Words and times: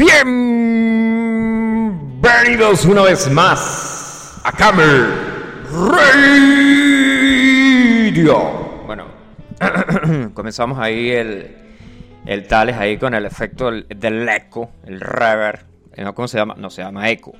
Bienvenidos 0.00 2.86
una 2.86 3.02
vez 3.02 3.30
más 3.30 4.40
a 4.42 4.50
Camel 4.50 5.12
Radio. 8.10 8.38
Bueno, 8.86 9.04
comenzamos 10.32 10.78
ahí 10.78 11.10
el, 11.10 11.54
el 12.24 12.46
Tales 12.46 12.78
ahí 12.78 12.96
con 12.96 13.12
el 13.12 13.26
efecto 13.26 13.70
del, 13.70 14.26
eco, 14.26 14.70
el 14.86 15.02
reverb. 15.02 15.66
Eh. 15.92 16.06
¿Cómo 16.14 16.28
se 16.28 16.38
llama? 16.38 16.54
No, 16.56 16.70
se 16.70 16.80
llama 16.80 17.10
eco. 17.10 17.34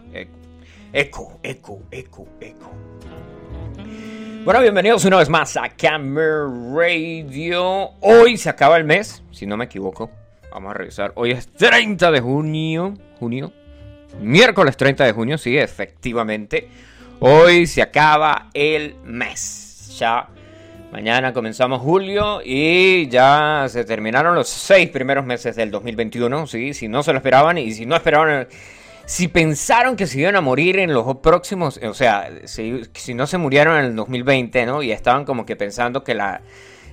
Eco, 0.92 1.40
eco, 1.42 1.80
eco, 1.90 2.28
eco. 2.42 2.72
Bueno, 4.44 4.60
bienvenidos 4.60 5.06
una 5.06 5.16
vez 5.16 5.30
más 5.30 5.56
a 5.56 5.70
Camel 5.70 6.74
Radio. 6.76 7.92
Hoy 8.02 8.36
se 8.36 8.50
acaba 8.50 8.76
el 8.76 8.84
mes, 8.84 9.22
si 9.30 9.46
no 9.46 9.56
me 9.56 9.64
equivoco. 9.64 10.19
Vamos 10.50 10.70
a 10.70 10.74
revisar. 10.74 11.12
Hoy 11.14 11.30
es 11.30 11.46
30 11.48 12.10
de 12.10 12.20
junio. 12.20 12.94
Junio. 13.18 13.52
Miércoles 14.20 14.76
30 14.76 15.04
de 15.04 15.12
junio, 15.12 15.38
sí, 15.38 15.56
efectivamente. 15.56 16.68
Hoy 17.20 17.66
se 17.66 17.82
acaba 17.82 18.48
el 18.52 18.96
mes. 19.04 19.96
Ya 19.98 20.28
mañana 20.90 21.32
comenzamos 21.32 21.80
julio 21.80 22.40
y 22.44 23.08
ya 23.08 23.66
se 23.68 23.84
terminaron 23.84 24.34
los 24.34 24.48
seis 24.48 24.90
primeros 24.90 25.24
meses 25.24 25.54
del 25.54 25.70
2021. 25.70 26.46
Sí, 26.46 26.74
si 26.74 26.88
no 26.88 27.02
se 27.02 27.12
lo 27.12 27.18
esperaban 27.18 27.58
y 27.58 27.72
si 27.72 27.86
no 27.86 27.94
esperaban. 27.94 28.48
Si 29.06 29.28
pensaron 29.28 29.96
que 29.96 30.06
se 30.06 30.20
iban 30.20 30.36
a 30.36 30.40
morir 30.40 30.78
en 30.78 30.92
los 30.92 31.16
próximos, 31.16 31.80
o 31.82 31.94
sea, 31.94 32.30
si, 32.44 32.82
si 32.94 33.12
no 33.12 33.26
se 33.26 33.38
murieron 33.38 33.76
en 33.78 33.86
el 33.86 33.96
2020, 33.96 34.66
¿no? 34.66 34.82
Y 34.82 34.92
estaban 34.92 35.24
como 35.24 35.44
que 35.44 35.56
pensando 35.56 36.04
que 36.04 36.14
la, 36.14 36.42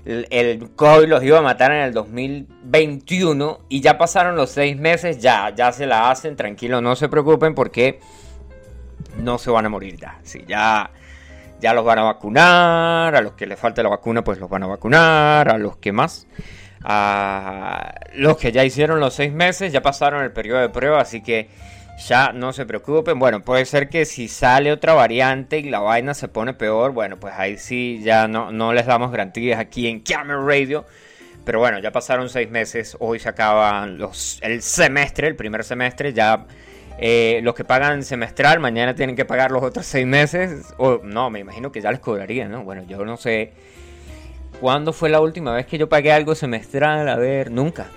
el 0.05 0.69
COVID 0.75 1.07
los 1.07 1.23
iba 1.23 1.39
a 1.39 1.41
matar 1.41 1.71
en 1.71 1.81
el 1.83 1.93
2021 1.93 3.59
y 3.69 3.81
ya 3.81 3.97
pasaron 3.97 4.35
los 4.35 4.51
seis 4.51 4.77
meses, 4.77 5.19
ya, 5.19 5.53
ya 5.55 5.71
se 5.71 5.85
la 5.85 6.09
hacen, 6.09 6.35
tranquilo, 6.35 6.81
no 6.81 6.95
se 6.95 7.09
preocupen 7.09 7.55
porque 7.55 7.99
no 9.17 9.37
se 9.37 9.49
van 9.49 9.65
a 9.65 9.69
morir 9.69 9.97
ya. 9.97 10.19
Sí, 10.23 10.43
ya, 10.47 10.91
ya 11.59 11.73
los 11.73 11.83
van 11.83 11.99
a 11.99 12.03
vacunar, 12.03 13.15
a 13.15 13.21
los 13.21 13.33
que 13.33 13.47
les 13.47 13.59
falte 13.59 13.83
la 13.83 13.89
vacuna 13.89 14.23
pues 14.23 14.39
los 14.39 14.49
van 14.49 14.63
a 14.63 14.67
vacunar, 14.67 15.49
a 15.49 15.57
los 15.57 15.77
que 15.77 15.91
más, 15.91 16.27
a 16.83 17.95
los 18.13 18.37
que 18.37 18.51
ya 18.51 18.63
hicieron 18.63 18.99
los 18.99 19.13
seis 19.13 19.33
meses, 19.33 19.73
ya 19.73 19.81
pasaron 19.81 20.23
el 20.23 20.31
periodo 20.31 20.59
de 20.59 20.69
prueba, 20.69 21.01
así 21.01 21.21
que 21.21 21.49
ya 21.97 22.31
no 22.33 22.53
se 22.53 22.65
preocupen. 22.65 23.19
Bueno, 23.19 23.41
puede 23.41 23.65
ser 23.65 23.89
que 23.89 24.05
si 24.05 24.27
sale 24.27 24.71
otra 24.71 24.93
variante 24.93 25.59
y 25.59 25.63
la 25.63 25.79
vaina 25.79 26.13
se 26.13 26.27
pone 26.27 26.53
peor, 26.53 26.91
bueno, 26.91 27.17
pues 27.17 27.33
ahí 27.35 27.57
sí 27.57 28.01
ya 28.03 28.27
no, 28.27 28.51
no 28.51 28.73
les 28.73 28.85
damos 28.85 29.11
garantías 29.11 29.59
aquí 29.59 29.87
en 29.87 30.01
Camera 30.01 30.41
Radio. 30.43 30.85
Pero 31.43 31.59
bueno, 31.59 31.79
ya 31.79 31.91
pasaron 31.91 32.29
seis 32.29 32.49
meses, 32.49 32.97
hoy 32.99 33.19
se 33.19 33.29
acaba 33.29 33.87
el 34.41 34.61
semestre, 34.61 35.27
el 35.27 35.35
primer 35.35 35.63
semestre, 35.63 36.11
ya 36.11 36.45
eh, 36.99 37.39
los 37.43 37.53
que 37.55 37.63
pagan 37.63 38.03
semestral, 38.03 38.59
mañana 38.59 38.95
tienen 38.95 39.15
que 39.15 39.23
pagar 39.23 39.51
los 39.51 39.63
otros 39.63 39.85
seis 39.85 40.05
meses. 40.05 40.73
O 40.77 40.99
no, 41.03 41.29
me 41.29 41.39
imagino 41.39 41.71
que 41.71 41.81
ya 41.81 41.91
les 41.91 41.99
cobraría, 41.99 42.47
¿no? 42.47 42.63
Bueno, 42.63 42.83
yo 42.83 43.03
no 43.05 43.17
sé. 43.17 43.53
¿Cuándo 44.59 44.91
fue 44.91 45.09
la 45.09 45.21
última 45.21 45.53
vez 45.53 45.67
que 45.67 45.77
yo 45.77 45.87
pagué 45.87 46.11
algo 46.11 46.33
semestral? 46.35 47.07
A 47.07 47.15
ver, 47.15 47.51
nunca. 47.51 47.87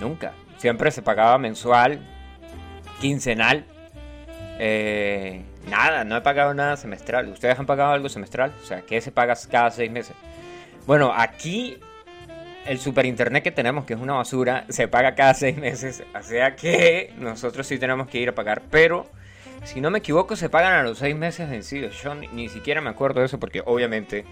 Nunca. 0.00 0.32
Siempre 0.56 0.90
se 0.90 1.02
pagaba 1.02 1.38
mensual, 1.38 2.00
quincenal. 3.02 3.64
Eh, 4.60 5.42
nada, 5.68 6.04
no 6.04 6.16
he 6.16 6.20
pagado 6.20 6.54
nada 6.54 6.76
semestral. 6.76 7.28
¿Ustedes 7.28 7.58
han 7.58 7.66
pagado 7.66 7.92
algo 7.92 8.08
semestral? 8.08 8.52
O 8.62 8.64
sea, 8.64 8.82
¿qué 8.82 9.00
se 9.00 9.10
paga 9.10 9.34
cada 9.50 9.70
seis 9.72 9.90
meses? 9.90 10.14
Bueno, 10.86 11.12
aquí 11.14 11.78
el 12.64 12.78
super 12.78 13.04
internet 13.04 13.42
que 13.42 13.50
tenemos, 13.50 13.84
que 13.84 13.94
es 13.94 14.00
una 14.00 14.14
basura, 14.14 14.64
se 14.68 14.86
paga 14.86 15.16
cada 15.16 15.34
seis 15.34 15.56
meses. 15.58 16.04
O 16.18 16.22
sea 16.22 16.54
que 16.54 17.12
nosotros 17.18 17.66
sí 17.66 17.78
tenemos 17.78 18.08
que 18.08 18.18
ir 18.18 18.28
a 18.28 18.34
pagar. 18.36 18.62
Pero, 18.70 19.10
si 19.64 19.80
no 19.80 19.90
me 19.90 19.98
equivoco, 19.98 20.36
se 20.36 20.48
pagan 20.48 20.72
a 20.74 20.82
los 20.84 20.98
seis 20.98 21.16
meses 21.16 21.50
vencidos. 21.50 22.00
Yo 22.00 22.14
ni, 22.14 22.48
siquiera 22.48 22.80
me 22.80 22.90
acuerdo 22.90 23.18
de 23.18 23.26
eso 23.26 23.40
porque 23.40 23.62
obviamente 23.66 24.24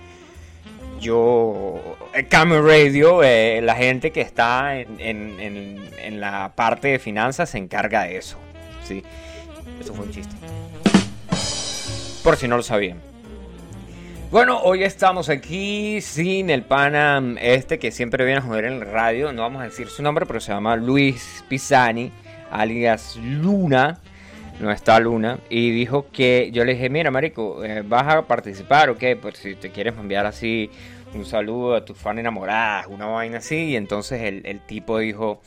yo, 1.00 1.98
Camera 2.28 2.62
Radio, 2.62 3.25
eh, 3.25 3.60
la 3.62 3.75
gente 3.75 4.12
que 4.12 4.20
está 4.20 4.76
en, 4.76 5.00
en, 5.00 5.41
en, 5.41 5.91
en 5.98 6.20
la 6.20 6.52
parte 6.54 6.87
de 6.87 6.98
finanzas 7.00 7.50
se 7.50 7.58
encarga 7.58 8.04
de 8.04 8.16
eso. 8.16 8.38
Eso 8.98 9.94
fue 9.94 10.06
un 10.06 10.12
chiste. 10.12 10.34
Por 12.22 12.36
si 12.36 12.48
no 12.48 12.56
lo 12.56 12.62
sabían. 12.62 12.98
Bueno, 14.30 14.60
hoy 14.60 14.84
estamos 14.84 15.28
aquí 15.28 16.00
sin 16.00 16.50
el 16.50 16.62
pana 16.62 17.20
este 17.40 17.78
que 17.78 17.90
siempre 17.90 18.24
viene 18.24 18.38
a 18.38 18.42
joder 18.42 18.66
en 18.66 18.74
el 18.74 18.80
radio. 18.82 19.32
No 19.32 19.42
vamos 19.42 19.62
a 19.62 19.64
decir 19.64 19.88
su 19.88 20.02
nombre, 20.02 20.26
pero 20.26 20.38
se 20.38 20.52
llama 20.52 20.76
Luis 20.76 21.44
Pisani, 21.48 22.12
alias 22.50 23.16
Luna. 23.16 23.98
No 24.60 24.70
está 24.70 25.00
Luna. 25.00 25.38
Y 25.48 25.70
dijo 25.70 26.06
que 26.12 26.50
yo 26.52 26.64
le 26.64 26.74
dije, 26.74 26.90
mira, 26.90 27.10
Marico, 27.10 27.64
eh, 27.64 27.82
¿vas 27.84 28.14
a 28.14 28.22
participar 28.22 28.90
o 28.90 28.96
qué? 28.96 29.16
Pues 29.16 29.38
si 29.38 29.54
te 29.54 29.70
quieres 29.70 29.94
enviar 29.98 30.26
así 30.26 30.70
un 31.14 31.24
saludo 31.24 31.74
a 31.74 31.84
tus 31.84 31.98
fan 31.98 32.18
enamoradas, 32.18 32.86
una 32.86 33.06
vaina 33.06 33.38
así. 33.38 33.70
Y 33.70 33.76
entonces 33.76 34.20
el 34.22 34.60
tipo 34.60 34.98
dijo 34.98 35.40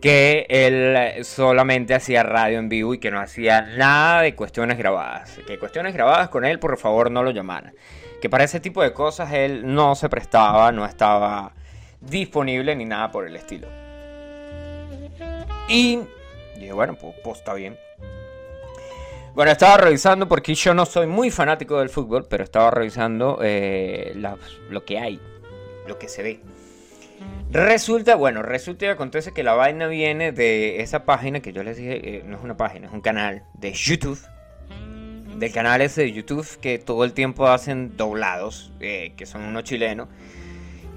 que 0.00 0.46
él 0.48 1.24
solamente 1.24 1.94
hacía 1.94 2.22
radio 2.22 2.58
en 2.58 2.68
vivo 2.68 2.94
y 2.94 2.98
que 2.98 3.10
no 3.10 3.20
hacía 3.20 3.62
nada 3.62 4.22
de 4.22 4.34
cuestiones 4.34 4.78
grabadas. 4.78 5.38
Que 5.46 5.58
cuestiones 5.58 5.94
grabadas 5.94 6.28
con 6.28 6.44
él, 6.44 6.58
por 6.58 6.76
favor, 6.78 7.10
no 7.10 7.22
lo 7.22 7.30
llamaran. 7.30 7.74
Que 8.20 8.30
para 8.30 8.44
ese 8.44 8.60
tipo 8.60 8.82
de 8.82 8.92
cosas 8.92 9.32
él 9.32 9.62
no 9.74 9.94
se 9.94 10.08
prestaba, 10.08 10.72
no 10.72 10.84
estaba 10.84 11.52
disponible 12.00 12.74
ni 12.76 12.84
nada 12.84 13.10
por 13.10 13.26
el 13.26 13.36
estilo. 13.36 13.68
Y 15.68 16.00
dije, 16.56 16.72
bueno, 16.72 16.96
pues, 17.00 17.14
pues 17.22 17.38
está 17.38 17.54
bien. 17.54 17.78
Bueno, 19.34 19.52
estaba 19.52 19.76
revisando 19.76 20.26
porque 20.28 20.54
yo 20.54 20.74
no 20.74 20.84
soy 20.84 21.06
muy 21.06 21.30
fanático 21.30 21.78
del 21.78 21.88
fútbol, 21.88 22.26
pero 22.28 22.42
estaba 22.42 22.70
revisando 22.70 23.38
eh, 23.42 24.12
lo 24.68 24.84
que 24.84 24.98
hay, 24.98 25.20
lo 25.86 25.98
que 25.98 26.08
se 26.08 26.22
ve. 26.22 26.40
Resulta, 27.50 28.14
bueno, 28.14 28.42
resulta 28.42 28.86
y 28.86 28.88
acontece 28.88 29.32
que 29.32 29.42
la 29.42 29.54
vaina 29.54 29.88
viene 29.88 30.30
de 30.30 30.82
esa 30.82 31.04
página 31.04 31.40
que 31.40 31.52
yo 31.52 31.64
les 31.64 31.76
dije, 31.76 32.18
eh, 32.18 32.22
no 32.24 32.36
es 32.36 32.44
una 32.44 32.56
página, 32.56 32.86
es 32.86 32.92
un 32.92 33.00
canal 33.00 33.42
de 33.54 33.72
YouTube. 33.72 34.20
Del 35.36 35.52
canal 35.52 35.80
ese 35.80 36.02
de 36.02 36.12
YouTube 36.12 36.46
que 36.60 36.78
todo 36.78 37.02
el 37.04 37.12
tiempo 37.12 37.48
hacen 37.48 37.96
doblados, 37.96 38.72
eh, 38.78 39.14
que 39.16 39.26
son 39.26 39.42
unos 39.42 39.64
chilenos. 39.64 40.08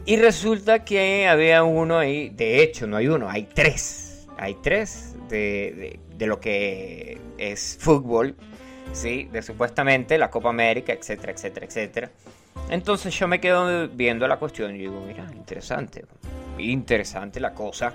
Y 0.06 0.18
resulta 0.18 0.84
que 0.84 1.28
había 1.28 1.64
uno 1.64 1.98
ahí, 1.98 2.30
de 2.30 2.62
hecho 2.62 2.86
no 2.88 2.98
hay 2.98 3.08
uno, 3.08 3.30
hay 3.30 3.44
tres. 3.44 4.28
Hay 4.38 4.56
tres 4.62 5.16
de, 5.30 5.74
de, 5.76 6.00
de 6.18 6.28
lo 6.28 6.40
que 6.40 7.20
es 7.38 7.78
fútbol, 7.80 8.36
¿sí? 8.92 9.30
De 9.32 9.42
supuestamente 9.42 10.18
la 10.18 10.30
Copa 10.30 10.50
América, 10.50 10.94
etcétera, 10.94 11.32
etcétera, 11.32 11.66
etcétera. 11.66 12.12
Entonces 12.70 13.18
yo 13.18 13.28
me 13.28 13.40
quedo 13.40 13.88
viendo 13.90 14.28
la 14.28 14.38
cuestión 14.38 14.76
y 14.76 14.80
digo, 14.80 15.04
mira, 15.06 15.26
interesante, 15.36 16.06
interesante 16.58 17.40
la 17.40 17.54
cosa. 17.54 17.94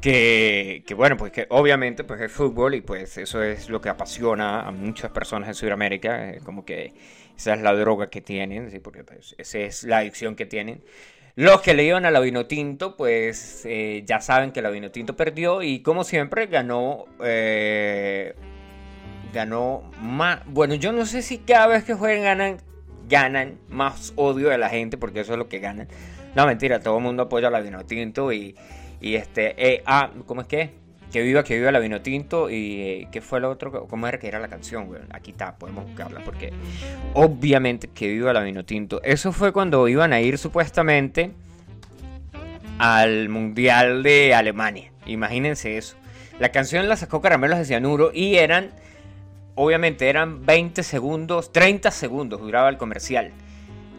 Que, 0.00 0.82
que, 0.84 0.94
bueno, 0.94 1.16
pues 1.16 1.30
que 1.30 1.46
obviamente 1.50 2.02
pues 2.02 2.20
es 2.20 2.32
fútbol 2.32 2.74
y 2.74 2.80
pues 2.80 3.16
eso 3.18 3.40
es 3.40 3.68
lo 3.68 3.80
que 3.80 3.88
apasiona 3.88 4.62
a 4.62 4.72
muchas 4.72 5.12
personas 5.12 5.48
en 5.48 5.54
Sudamérica, 5.54 6.34
como 6.44 6.64
que 6.64 6.92
esa 7.36 7.54
es 7.54 7.60
la 7.60 7.72
droga 7.72 8.10
que 8.10 8.20
tienen, 8.20 8.70
¿sí? 8.70 8.80
porque 8.80 9.04
pues, 9.04 9.34
esa 9.38 9.58
es 9.58 9.84
la 9.84 9.98
adicción 9.98 10.34
que 10.34 10.46
tienen. 10.46 10.82
Los 11.34 11.62
que 11.62 11.72
le 11.72 11.84
iban 11.84 12.04
a 12.04 12.10
la 12.10 12.20
Vinotinto, 12.20 12.96
pues 12.96 13.64
eh, 13.64 14.02
ya 14.04 14.20
saben 14.20 14.52
que 14.52 14.60
la 14.60 14.68
Vinotinto 14.68 15.16
perdió 15.16 15.62
y 15.62 15.80
como 15.80 16.04
siempre 16.04 16.46
ganó 16.46 17.06
eh, 17.24 18.34
ganó 19.32 19.82
más. 20.00 20.40
Bueno, 20.46 20.74
yo 20.74 20.92
no 20.92 21.06
sé 21.06 21.22
si 21.22 21.38
cada 21.38 21.66
vez 21.66 21.84
que 21.84 21.94
juegan 21.94 22.22
ganan, 22.22 22.56
ganan 23.08 23.58
más 23.68 24.12
odio 24.16 24.48
de 24.48 24.58
la 24.58 24.68
gente, 24.68 24.98
porque 24.98 25.20
eso 25.20 25.32
es 25.32 25.38
lo 25.38 25.48
que 25.48 25.58
ganan. 25.58 25.88
No, 26.34 26.46
mentira, 26.46 26.80
todo 26.80 26.96
el 26.98 27.02
mundo 27.02 27.24
apoya 27.24 27.48
a 27.48 27.50
la 27.50 27.60
Vinotinto 27.60 28.32
y, 28.32 28.56
y 29.00 29.16
este. 29.16 29.54
Eh, 29.56 29.82
ah, 29.86 30.10
¿cómo 30.26 30.42
es 30.42 30.46
que? 30.46 30.82
Que 31.12 31.20
viva, 31.20 31.44
que 31.44 31.58
viva 31.58 31.70
la 31.70 31.78
Vinotinto 31.78 32.48
y 32.48 32.80
eh, 32.80 33.08
¿qué 33.12 33.20
fue 33.20 33.38
lo 33.38 33.50
otro? 33.50 33.86
¿Cómo 33.86 34.06
era 34.06 34.18
que 34.18 34.28
era 34.28 34.40
la 34.40 34.48
canción? 34.48 34.86
Bueno, 34.88 35.04
aquí 35.10 35.32
está, 35.32 35.56
podemos 35.56 35.84
buscarla 35.84 36.20
porque 36.24 36.54
obviamente 37.12 37.88
que 37.88 38.08
viva 38.08 38.32
la 38.32 38.42
Vinotinto. 38.42 39.02
Eso 39.02 39.30
fue 39.30 39.52
cuando 39.52 39.86
iban 39.88 40.14
a 40.14 40.22
ir 40.22 40.38
supuestamente 40.38 41.32
al 42.78 43.28
Mundial 43.28 44.02
de 44.02 44.34
Alemania. 44.34 44.90
Imagínense 45.04 45.76
eso. 45.76 45.96
La 46.38 46.50
canción 46.50 46.88
la 46.88 46.96
sacó 46.96 47.20
Caramelos 47.20 47.58
de 47.58 47.66
Cianuro 47.66 48.10
y 48.14 48.36
eran 48.36 48.70
obviamente 49.54 50.08
eran 50.08 50.44
20 50.44 50.82
segundos, 50.82 51.52
30 51.52 51.90
segundos 51.90 52.40
duraba 52.40 52.68
el 52.68 52.78
comercial. 52.78 53.32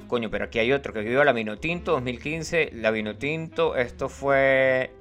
Coño, 0.07 0.29
pero 0.29 0.45
aquí 0.45 0.59
hay 0.59 0.71
otro 0.71 0.93
que 0.93 0.99
vivió 0.99 1.23
la 1.23 1.33
Vinotinto 1.33 1.93
2015. 1.93 2.71
La 2.73 2.91
Vinotinto, 2.91 3.75
esto 3.75 4.09
fue 4.09 4.91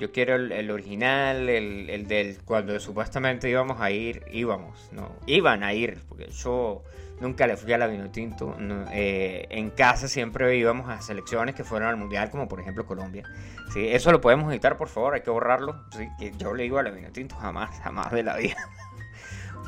Yo 0.00 0.10
quiero 0.10 0.34
el, 0.34 0.70
original, 0.70 1.48
el, 1.48 1.88
el, 1.88 2.08
del 2.08 2.38
cuando 2.44 2.78
supuestamente 2.80 3.48
íbamos 3.48 3.80
a 3.80 3.90
ir, 3.90 4.24
íbamos, 4.32 4.88
no, 4.90 5.12
iban 5.26 5.62
a 5.62 5.74
ir, 5.74 5.98
porque 6.08 6.28
yo 6.30 6.82
nunca 7.22 7.46
le 7.46 7.56
fui 7.56 7.72
a 7.72 7.78
la 7.78 7.86
vino 7.86 8.10
tinto. 8.10 8.56
Eh, 8.92 9.46
en 9.50 9.70
casa 9.70 10.08
siempre 10.08 10.56
íbamos 10.56 10.90
a 10.90 11.00
selecciones 11.00 11.54
que 11.54 11.64
fueron 11.64 11.88
al 11.88 11.96
mundial, 11.96 12.30
como 12.30 12.48
por 12.48 12.60
ejemplo 12.60 12.84
Colombia. 12.84 13.24
¿sí? 13.72 13.88
Eso 13.88 14.12
lo 14.12 14.20
podemos 14.20 14.52
editar, 14.52 14.76
por 14.76 14.88
favor, 14.88 15.14
hay 15.14 15.22
que 15.22 15.30
borrarlo. 15.30 15.84
¿sí? 15.96 16.08
Que 16.18 16.32
yo 16.36 16.52
le 16.52 16.66
iba 16.66 16.80
a 16.80 16.82
la 16.82 16.90
vino 16.90 17.10
tinto, 17.12 17.36
jamás, 17.36 17.78
jamás 17.80 18.10
de 18.12 18.22
la 18.24 18.36
vida. 18.36 18.56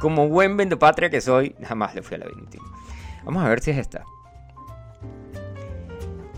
como 0.05 0.29
buen 0.29 0.59
patria 0.79 1.09
que 1.09 1.23
soy, 1.23 1.57
jamás 1.67 1.95
le 1.95 2.03
fui 2.03 2.17
a 2.17 2.19
la 2.19 2.27
tinto. 2.27 2.59
Vamos 3.25 3.43
a 3.43 3.49
ver 3.49 3.61
si 3.61 3.71
es 3.71 3.79
esta. 3.79 4.05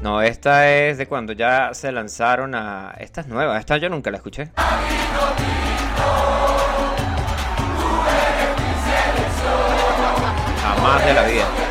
No, 0.00 0.22
esta 0.22 0.70
es 0.70 0.98
de 0.98 1.08
cuando 1.08 1.32
ya 1.32 1.74
se 1.74 1.90
lanzaron 1.90 2.54
a. 2.54 2.94
Esta 3.00 3.22
es 3.22 3.26
nueva, 3.26 3.58
esta 3.58 3.76
yo 3.78 3.88
nunca 3.88 4.12
la 4.12 4.18
escuché. 4.18 4.52
Jamás 10.62 11.04
de 11.04 11.12
la 11.12 11.22
vida. 11.24 11.65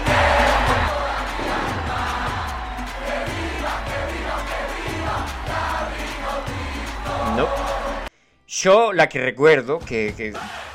Yo 8.48 8.94
la 8.94 9.10
que 9.10 9.20
recuerdo 9.20 9.80
que, 9.80 10.14
que 10.16 10.34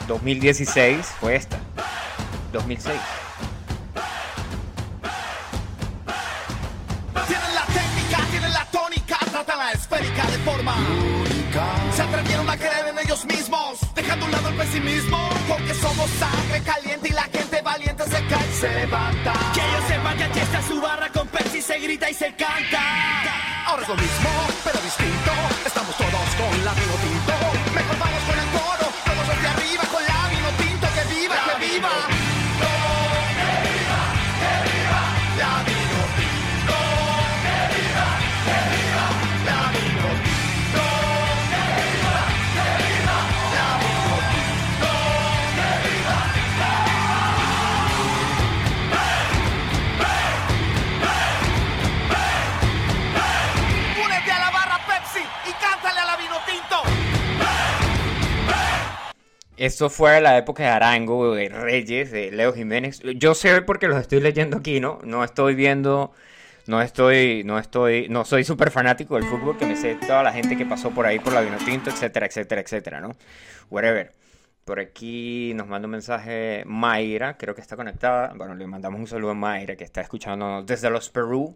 2016 0.08 1.06
fue 1.20 1.36
esta. 1.36 1.58
2006. 2.52 3.00
Se 11.94 12.02
atrevieron 12.02 12.48
a 12.48 12.56
creer 12.56 12.88
en 12.88 12.98
ellos 12.98 13.24
mismos, 13.26 13.80
dejando 13.94 14.24
a 14.24 14.28
un 14.28 14.32
lado 14.32 14.48
el 14.48 14.54
pesimismo. 14.56 15.28
Porque 15.48 15.74
somos 15.74 16.08
sangre 16.10 16.62
caliente 16.64 17.08
y 17.08 17.12
la 17.12 17.24
gente 17.24 17.60
valiente 17.62 18.04
se 18.04 18.26
cae 18.26 18.48
y 18.48 18.54
se 18.54 18.68
levanta. 18.68 19.32
Que 19.52 19.60
ellos 19.60 19.84
sepan 19.88 20.16
que 20.16 20.24
aquí 20.24 20.38
está 20.38 20.62
su 20.62 20.80
barra 20.80 21.08
con 21.10 21.28
se 21.70 21.78
grita 21.78 22.10
y 22.10 22.14
se 22.14 22.26
canta. 22.34 22.82
Ahora 23.64 23.82
es 23.82 23.88
lo 23.88 23.94
mismo, 23.94 24.30
pero 24.64 24.80
distinto. 24.80 25.30
Estamos 25.64 25.96
todos 25.96 26.34
con 26.34 26.64
la 26.64 26.74
tinto. 26.74 27.69
Esto 59.60 59.90
fue 59.90 60.22
la 60.22 60.38
época 60.38 60.62
de 60.62 60.70
Arango, 60.70 61.34
de 61.34 61.50
Reyes, 61.50 62.10
de 62.10 62.30
Leo 62.30 62.54
Jiménez. 62.54 63.02
Yo 63.16 63.34
sé 63.34 63.60
porque 63.60 63.88
los 63.88 64.00
estoy 64.00 64.20
leyendo 64.20 64.56
aquí, 64.56 64.80
¿no? 64.80 65.00
No 65.04 65.22
estoy 65.22 65.54
viendo, 65.54 66.14
no 66.66 66.80
estoy, 66.80 67.44
no 67.44 67.58
estoy, 67.58 68.08
no 68.08 68.24
soy 68.24 68.42
súper 68.42 68.70
fanático 68.70 69.16
del 69.16 69.24
fútbol, 69.24 69.58
que 69.58 69.66
me 69.66 69.76
sé 69.76 69.96
toda 69.96 70.22
la 70.22 70.32
gente 70.32 70.56
que 70.56 70.64
pasó 70.64 70.92
por 70.92 71.04
ahí 71.04 71.18
por 71.18 71.34
la 71.34 71.42
Vinotinto, 71.42 71.90
etcétera, 71.90 72.24
etcétera, 72.24 72.62
etcétera, 72.62 73.00
¿no? 73.02 73.16
Whatever. 73.68 74.14
Por 74.64 74.80
aquí 74.80 75.52
nos 75.54 75.66
manda 75.66 75.84
un 75.84 75.92
mensaje 75.92 76.62
Mayra, 76.64 77.36
creo 77.36 77.54
que 77.54 77.60
está 77.60 77.76
conectada. 77.76 78.32
Bueno, 78.34 78.54
le 78.54 78.66
mandamos 78.66 78.98
un 78.98 79.06
saludo 79.08 79.32
a 79.32 79.34
Mayra, 79.34 79.76
que 79.76 79.84
está 79.84 80.00
escuchando 80.00 80.62
desde 80.62 80.88
los 80.88 81.10
Perú. 81.10 81.54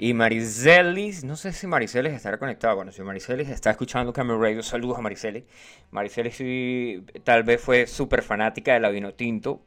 Y 0.00 0.14
Maricelis, 0.14 1.24
no 1.24 1.34
sé 1.34 1.52
si 1.52 1.66
Maricelis 1.66 2.12
estará 2.12 2.38
conectada. 2.38 2.72
Bueno, 2.74 2.92
si 2.92 3.02
Maricelis 3.02 3.48
está 3.48 3.72
escuchando 3.72 4.12
Camera 4.12 4.38
Radio, 4.38 4.62
saludos 4.62 4.96
a 4.96 5.00
Maricelis. 5.00 5.42
Maricelis 5.90 6.36
sí, 6.36 7.04
tal 7.24 7.42
vez 7.42 7.60
fue 7.60 7.88
súper 7.88 8.22
fanática 8.22 8.74
de 8.74 8.78
la 8.78 8.90
vino 8.90 9.14
tinto 9.14 9.60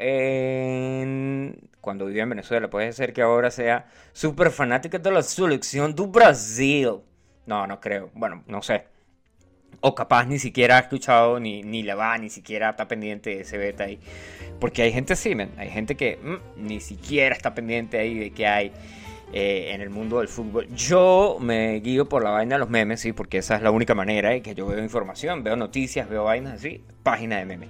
cuando 1.81 2.05
vivía 2.05 2.23
en 2.23 2.29
Venezuela. 2.29 2.69
Puede 2.69 2.93
ser 2.93 3.11
que 3.11 3.21
ahora 3.21 3.51
sea 3.51 3.87
súper 4.13 4.51
fanática 4.51 4.99
de 4.99 5.11
la 5.11 5.21
selección 5.21 5.93
do 5.93 6.07
Brasil. 6.07 7.01
No, 7.45 7.67
no 7.67 7.81
creo. 7.81 8.09
Bueno, 8.13 8.45
no 8.47 8.61
sé. 8.61 8.85
O 9.81 9.93
capaz 9.93 10.23
ni 10.27 10.39
siquiera 10.39 10.77
ha 10.77 10.79
escuchado, 10.79 11.41
ni, 11.41 11.61
ni 11.61 11.83
le 11.83 11.93
va, 11.93 12.17
ni 12.17 12.29
siquiera 12.29 12.69
está 12.69 12.87
pendiente 12.87 13.31
de 13.31 13.41
ese 13.41 13.57
beta 13.57 13.83
ahí. 13.83 13.99
Porque 14.61 14.83
hay 14.83 14.93
gente 14.93 15.11
así, 15.11 15.35
Hay 15.57 15.69
gente 15.69 15.97
que 15.97 16.17
mm, 16.23 16.67
ni 16.67 16.79
siquiera 16.79 17.35
está 17.35 17.53
pendiente 17.53 17.97
ahí 17.99 18.17
de 18.17 18.31
que 18.31 18.47
hay 18.47 18.71
eh, 19.33 19.71
en 19.73 19.81
el 19.81 19.89
mundo 19.89 20.19
del 20.19 20.27
fútbol. 20.27 20.67
Yo 20.75 21.37
me 21.39 21.79
guío 21.79 22.07
por 22.09 22.23
la 22.23 22.31
vaina 22.31 22.55
de 22.55 22.59
los 22.59 22.69
memes, 22.69 22.99
sí, 22.99 23.13
porque 23.13 23.37
esa 23.37 23.55
es 23.55 23.61
la 23.61 23.71
única 23.71 23.95
manera 23.95 24.33
en 24.33 24.43
que 24.43 24.55
yo 24.55 24.67
veo 24.67 24.83
información, 24.83 25.43
veo 25.43 25.55
noticias, 25.55 26.09
veo 26.09 26.25
vainas 26.25 26.55
así, 26.55 26.83
página 27.03 27.37
de 27.37 27.45
memes. 27.45 27.69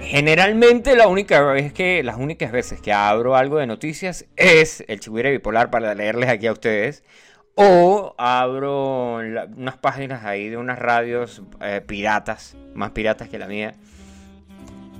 Generalmente 0.00 0.96
la 0.96 1.06
única 1.06 1.40
vez 1.42 1.72
que, 1.72 2.02
las 2.02 2.16
únicas 2.16 2.50
veces 2.50 2.80
que 2.80 2.92
abro 2.92 3.36
algo 3.36 3.58
de 3.58 3.66
noticias 3.66 4.26
es 4.36 4.84
el 4.88 4.98
Chihuire 4.98 5.30
Bipolar 5.30 5.70
para 5.70 5.94
leerles 5.94 6.28
aquí 6.28 6.46
a 6.46 6.52
ustedes. 6.52 7.04
O 7.54 8.16
abro 8.18 9.18
unas 9.18 9.76
páginas 9.76 10.24
ahí 10.24 10.48
de 10.48 10.56
unas 10.56 10.78
radios 10.78 11.42
eh, 11.60 11.80
piratas, 11.86 12.56
más 12.74 12.90
piratas 12.90 13.28
que 13.28 13.38
la 13.38 13.46
mía. 13.46 13.74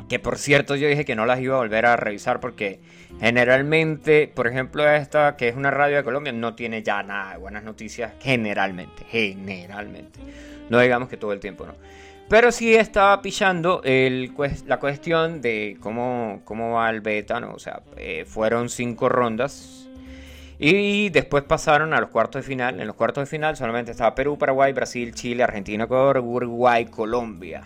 Que 0.09 0.19
por 0.19 0.39
cierto 0.39 0.77
yo 0.77 0.89
dije 0.89 1.05
que 1.05 1.17
no 1.17 1.27
las 1.27 1.41
iba 1.41 1.55
a 1.55 1.59
volver 1.59 1.87
a 1.87 1.97
revisar 1.97 2.41
porque 2.41 2.81
Generalmente, 3.21 4.31
por 4.33 4.47
ejemplo, 4.47 4.89
esta 4.89 5.37
que 5.37 5.49
es 5.49 5.57
una 5.57 5.71
radio 5.71 5.97
de 5.97 6.05
Colombia 6.05 6.33
no 6.33 6.55
tiene 6.55 6.83
ya 6.83 7.03
nada 7.03 7.33
de 7.33 7.39
buenas 7.39 7.63
noticias. 7.63 8.13
Generalmente, 8.21 9.05
generalmente. 9.09 10.19
No 10.69 10.81
digamos 10.81 11.09
que 11.09 11.17
todo 11.17 11.33
el 11.33 11.41
tiempo, 11.41 11.67
no. 11.67 11.75
Pero 12.29 12.51
sí 12.51 12.75
estaba 12.75 13.21
pillando 13.21 13.83
la 13.85 14.79
cuestión 14.79 15.43
de 15.43 15.77
cómo, 15.81 16.41
cómo 16.45 16.73
va 16.73 16.91
el 16.91 17.03
beta, 17.03 17.39
¿no? 17.39 17.53
O 17.53 17.59
sea, 17.59 17.83
eh, 17.97 18.25
fueron 18.27 18.69
cinco 18.69 19.09
rondas. 19.09 19.89
Y 20.59 21.11
después 21.11 21.45
pasaron 21.45 21.93
a 21.93 22.01
los 22.01 22.11
cuartos 22.11 22.43
de 22.43 22.49
final. 22.49 22.81
En 22.81 22.87
los 22.87 22.97
cuartos 22.97 23.23
de 23.23 23.27
final 23.27 23.57
solamente 23.57 23.91
estaba 23.91 24.15
Perú, 24.15 24.39
Paraguay, 24.39 24.73
Brasil, 24.73 25.15
Chile, 25.15 25.43
Argentina, 25.43 25.85
Ecuador, 25.85 26.19
Uruguay, 26.19 26.87
Colombia. 26.87 27.63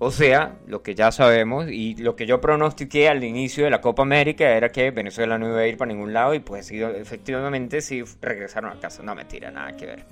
O 0.00 0.12
sea, 0.12 0.56
lo 0.68 0.84
que 0.84 0.94
ya 0.94 1.10
sabemos 1.10 1.66
y 1.68 1.96
lo 1.96 2.14
que 2.14 2.24
yo 2.24 2.40
pronostiqué 2.40 3.08
al 3.08 3.24
inicio 3.24 3.64
de 3.64 3.70
la 3.70 3.80
Copa 3.80 4.02
América 4.02 4.48
era 4.56 4.70
que 4.70 4.92
Venezuela 4.92 5.38
no 5.38 5.48
iba 5.48 5.58
a 5.58 5.66
ir 5.66 5.76
para 5.76 5.92
ningún 5.92 6.12
lado 6.12 6.34
y 6.34 6.38
pues 6.38 6.70
efectivamente 6.70 7.80
sí 7.80 8.04
regresaron 8.22 8.70
a 8.70 8.78
casa. 8.78 9.02
No, 9.02 9.16
mentira, 9.16 9.50
nada 9.50 9.76
que 9.76 9.86
ver. 9.86 10.04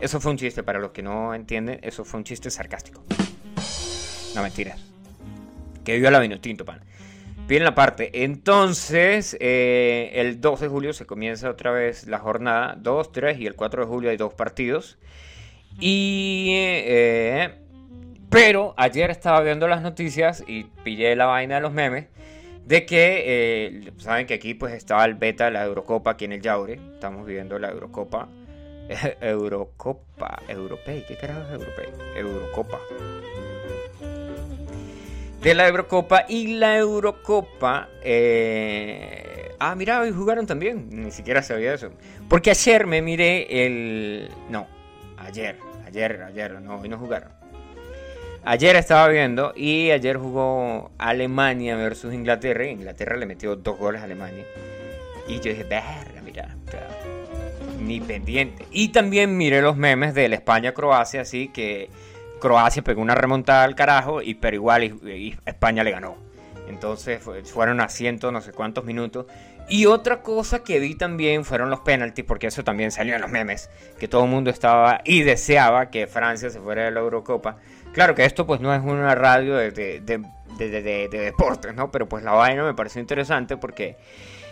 Eso 0.00 0.20
fue 0.20 0.30
un 0.30 0.38
chiste, 0.38 0.62
para 0.62 0.78
los 0.78 0.92
que 0.92 1.02
no 1.02 1.34
entienden, 1.34 1.80
eso 1.82 2.04
fue 2.04 2.18
un 2.18 2.24
chiste 2.24 2.50
sarcástico. 2.50 3.02
No, 4.36 4.42
mentira. 4.42 4.76
Que 5.84 5.96
viva 5.96 6.12
la 6.12 6.20
vino 6.20 6.40
tinto, 6.40 6.64
pan. 6.64 6.80
Bien 7.48 7.64
la 7.64 7.74
parte. 7.74 8.22
Entonces, 8.22 9.36
eh, 9.40 10.12
el 10.14 10.40
2 10.40 10.60
de 10.60 10.68
julio 10.68 10.92
se 10.92 11.04
comienza 11.04 11.50
otra 11.50 11.72
vez 11.72 12.06
la 12.06 12.20
jornada 12.20 12.76
2, 12.78 13.10
3 13.10 13.40
y 13.40 13.48
el 13.48 13.56
4 13.56 13.82
de 13.82 13.88
julio 13.88 14.10
hay 14.10 14.16
dos 14.16 14.34
partidos. 14.34 14.98
Y... 15.80 16.52
Eh, 16.54 17.61
pero 18.32 18.72
ayer 18.78 19.10
estaba 19.10 19.42
viendo 19.42 19.68
las 19.68 19.82
noticias 19.82 20.42
y 20.46 20.64
pillé 20.64 21.14
la 21.14 21.26
vaina 21.26 21.56
de 21.56 21.60
los 21.60 21.72
memes 21.72 22.06
de 22.64 22.86
que, 22.86 23.22
eh, 23.26 23.92
saben 23.98 24.26
que 24.26 24.34
aquí 24.34 24.54
pues 24.54 24.72
estaba 24.72 25.04
el 25.04 25.14
beta 25.14 25.46
de 25.46 25.50
la 25.50 25.64
Eurocopa 25.64 26.12
aquí 26.12 26.24
en 26.24 26.32
el 26.32 26.40
Yaure. 26.40 26.80
Estamos 26.94 27.26
viviendo 27.26 27.58
la 27.58 27.68
Eurocopa. 27.70 28.28
Eurocopa, 29.20 30.42
Europei, 30.48 31.04
¿qué 31.06 31.16
carajo 31.16 31.42
es 31.42 31.52
Europei? 31.52 31.88
Eurocopa. 32.16 32.80
De 35.42 35.54
la 35.54 35.68
Eurocopa 35.68 36.24
y 36.28 36.54
la 36.54 36.78
Eurocopa. 36.78 37.88
Eh... 38.02 39.54
Ah, 39.58 39.74
mira, 39.74 40.00
hoy 40.00 40.10
jugaron 40.10 40.46
también. 40.46 40.88
Ni 40.90 41.10
siquiera 41.10 41.42
sabía 41.42 41.74
eso. 41.74 41.90
Porque 42.28 42.50
ayer 42.50 42.86
me 42.86 43.02
miré 43.02 43.66
el. 43.66 44.28
No, 44.48 44.66
ayer, 45.18 45.58
ayer, 45.86 46.22
ayer, 46.22 46.60
no, 46.60 46.80
hoy 46.80 46.88
no 46.88 46.98
jugaron. 46.98 47.41
Ayer 48.44 48.74
estaba 48.74 49.06
viendo 49.06 49.52
y 49.54 49.92
ayer 49.92 50.16
jugó 50.16 50.90
Alemania 50.98 51.76
versus 51.76 52.12
Inglaterra. 52.12 52.66
Inglaterra 52.66 53.16
le 53.16 53.24
metió 53.24 53.54
dos 53.54 53.78
goles 53.78 54.00
a 54.00 54.04
Alemania. 54.04 54.44
Y 55.28 55.36
yo 55.36 55.50
dije, 55.50 55.62
verga, 55.62 56.20
mira, 56.24 56.48
ni 57.78 58.00
pendiente. 58.00 58.66
Y 58.72 58.88
también 58.88 59.36
miré 59.36 59.62
los 59.62 59.76
memes 59.76 60.14
de 60.14 60.28
la 60.28 60.34
España-Croacia, 60.34 61.20
así 61.20 61.48
que 61.48 61.88
Croacia 62.40 62.82
pegó 62.82 63.00
una 63.00 63.14
remontada 63.14 63.62
al 63.62 63.76
carajo, 63.76 64.22
y 64.22 64.34
pero 64.34 64.56
igual 64.56 64.98
España 65.46 65.84
le 65.84 65.92
ganó. 65.92 66.16
Entonces 66.68 67.20
fueron 67.44 67.80
a 67.80 67.88
ciento 67.88 68.32
no 68.32 68.40
sé 68.40 68.50
cuántos 68.50 68.84
minutos. 68.84 69.26
Y 69.68 69.86
otra 69.86 70.22
cosa 70.22 70.64
que 70.64 70.80
vi 70.80 70.96
también 70.96 71.44
fueron 71.44 71.70
los 71.70 71.80
penaltis, 71.80 72.24
porque 72.24 72.48
eso 72.48 72.64
también 72.64 72.90
salió 72.90 73.14
en 73.14 73.20
los 73.20 73.30
memes, 73.30 73.70
que 74.00 74.08
todo 74.08 74.24
el 74.24 74.30
mundo 74.30 74.50
estaba 74.50 75.00
y 75.04 75.22
deseaba 75.22 75.90
que 75.90 76.08
Francia 76.08 76.50
se 76.50 76.60
fuera 76.60 76.84
de 76.86 76.90
la 76.90 77.00
Eurocopa. 77.00 77.58
Claro 77.92 78.14
que 78.14 78.24
esto 78.24 78.46
pues 78.46 78.60
no 78.60 78.74
es 78.74 78.82
una 78.82 79.14
radio 79.14 79.54
de, 79.56 79.70
de, 79.70 80.00
de, 80.00 81.08
de 81.08 81.08
deportes, 81.08 81.74
¿no? 81.74 81.90
Pero 81.90 82.08
pues 82.08 82.24
la 82.24 82.32
vaina 82.32 82.64
me 82.64 82.74
pareció 82.74 83.00
interesante 83.00 83.56
porque 83.56 83.96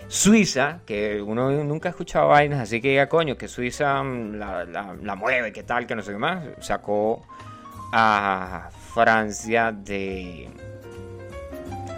Suiza, 0.09 0.80
que 0.87 1.23
uno 1.23 1.50
nunca 1.62 1.88
ha 1.88 1.90
escuchado 1.90 2.28
vainas, 2.28 2.61
así 2.61 2.80
que 2.80 2.88
diga, 2.88 3.09
coño, 3.09 3.37
que 3.37 3.47
Suiza 3.47 4.02
mm, 4.02 4.35
la, 4.35 4.64
la, 4.64 4.97
la 5.00 5.14
mueve, 5.14 5.52
que 5.52 5.62
tal, 5.62 5.87
que 5.87 5.94
no 5.94 6.02
sé 6.02 6.11
qué 6.11 6.18
más, 6.18 6.42
sacó 6.61 7.25
a 7.92 8.70
Francia 8.92 9.73
de... 9.73 10.49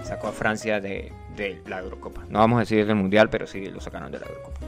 Sacó 0.05 0.29
a 0.29 0.33
Francia 0.33 0.79
de, 0.79 1.11
de 1.37 1.63
la 1.67 1.79
Eurocopa. 1.79 2.23
No 2.29 2.41
vamos 2.41 2.59
a 2.59 2.61
decir 2.61 2.85
del 2.87 2.97
Mundial, 2.97 3.31
pero 3.31 3.47
sí 3.47 3.65
lo 3.71 3.81
sacaron 3.81 4.13
de 4.13 4.21
la 4.21 4.27
Eurocopa. 4.27 4.61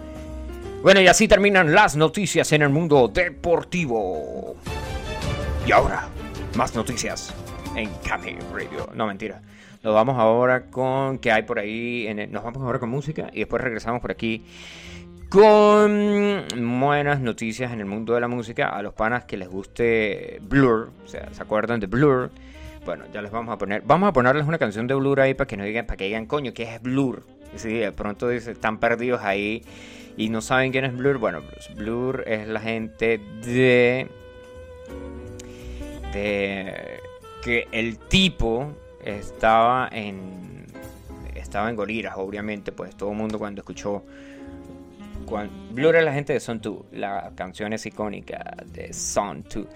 Bueno, 0.83 1.03
y 1.03 1.07
así 1.07 1.29
terminan 1.29 1.75
las 1.75 1.97
noticias 1.97 2.51
en 2.53 2.63
el 2.63 2.71
mundo 2.71 3.09
deportivo. 3.09 4.57
Y 5.67 5.73
ahora, 5.73 6.09
más 6.57 6.75
noticias 6.75 7.35
en 7.75 7.91
Cami 8.07 8.37
Radio. 8.53 8.89
No, 8.95 9.07
mentira. 9.07 9.41
Nos 9.83 9.95
vamos 9.95 10.19
ahora 10.19 10.67
con 10.67 11.19
qué 11.19 11.33
hay 11.33 11.43
por 11.43 11.59
ahí. 11.59 12.07
En 12.07 12.31
nos 12.31 12.45
vamos 12.45 12.63
ahora 12.63 12.79
con 12.79 12.91
música 12.91 13.29
y 13.33 13.41
después 13.41 13.63
regresamos 13.63 14.01
por 14.01 14.11
aquí 14.11 14.45
con 15.29 16.45
buenas 16.81 17.21
noticias 17.21 17.73
en 17.73 17.81
el 17.81 17.87
mundo 17.87 18.15
de 18.15 18.21
la 18.21 18.29
música. 18.29 18.69
A 18.69 18.83
los 18.83 18.95
panas 18.95 19.25
que 19.25 19.37
les 19.37 19.49
guste 19.49 20.39
Blur, 20.43 20.91
o 21.05 21.09
sea, 21.09 21.29
¿se 21.33 21.43
acuerdan 21.43 21.81
de 21.81 21.87
Blur? 21.87 22.31
Bueno, 22.85 23.05
ya 23.13 23.21
les 23.21 23.33
vamos 23.33 23.53
a 23.53 23.59
poner. 23.59 23.83
Vamos 23.85 24.09
a 24.09 24.13
ponerles 24.13 24.47
una 24.47 24.59
canción 24.59 24.87
de 24.87 24.95
Blur 24.95 25.21
ahí 25.21 25.35
para 25.35 25.49
que 25.49 25.57
no 25.57 25.65
digan, 25.65 25.87
para 25.87 25.97
que 25.97 26.05
digan, 26.05 26.27
coño, 26.27 26.53
¿qué 26.55 26.75
es 26.75 26.81
Blur? 26.83 27.25
Si 27.57 27.73
de 27.73 27.93
pronto 27.93 28.31
están 28.31 28.79
perdidos 28.79 29.23
ahí 29.23 29.63
y 30.17 30.29
no 30.29 30.41
saben 30.41 30.71
quién 30.71 30.85
es 30.85 30.97
Blur. 30.97 31.19
Bueno, 31.19 31.43
Blur 31.77 32.25
es 32.27 32.47
la 32.47 32.61
gente 32.61 33.21
de. 33.45 34.09
Que 36.23 37.69
el 37.73 37.99
tipo 37.99 38.73
estaba 39.05 39.89
en. 39.93 40.65
estaba 41.35 41.69
en 41.71 41.77
Gorilas, 41.77 42.15
obviamente, 42.17 42.73
pues 42.73 42.97
todo 42.97 43.11
el 43.11 43.17
mundo 43.17 43.39
cuando 43.39 43.61
escuchó. 43.61 44.03
cuan- 45.27 45.51
Blur 45.73 45.97
es 45.97 46.05
la 46.05 46.13
gente 46.13 46.33
de 46.35 46.41
Son 46.41 46.61
2, 46.61 46.85
la 46.93 47.33
canción 47.35 47.73
es 47.73 47.87
icónica 47.87 48.57
de 48.67 48.93
Son 48.93 49.43
2. 49.43 49.67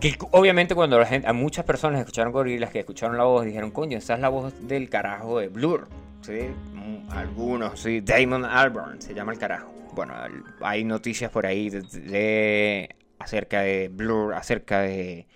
Que 0.00 0.16
obviamente 0.32 0.74
cuando 0.74 0.98
la 0.98 1.06
gente, 1.06 1.26
a 1.28 1.32
muchas 1.32 1.64
personas 1.64 2.00
escucharon 2.00 2.32
Gorilas, 2.32 2.70
que 2.70 2.80
escucharon 2.80 3.16
la 3.16 3.24
voz, 3.24 3.44
dijeron, 3.46 3.70
coño, 3.70 3.96
esa 3.96 4.14
es 4.14 4.20
la 4.20 4.28
voz 4.28 4.52
del 4.68 4.88
carajo 4.90 5.38
de 5.38 5.48
Blur. 5.48 5.88
¿sí? 6.20 6.40
Mm, 6.74 7.10
Algunos, 7.10 7.78
sí, 7.80 8.00
Damon 8.00 8.44
Albarn 8.44 9.00
se 9.00 9.14
llama 9.14 9.32
el 9.32 9.38
carajo. 9.38 9.72
Bueno, 9.94 10.12
hay 10.60 10.84
noticias 10.84 11.30
por 11.30 11.46
ahí 11.46 11.70
de- 11.70 12.88
acerca 13.24 13.60
de 13.60 13.88
Blur, 13.88 14.34
acerca 14.34 14.80
de 14.80 15.26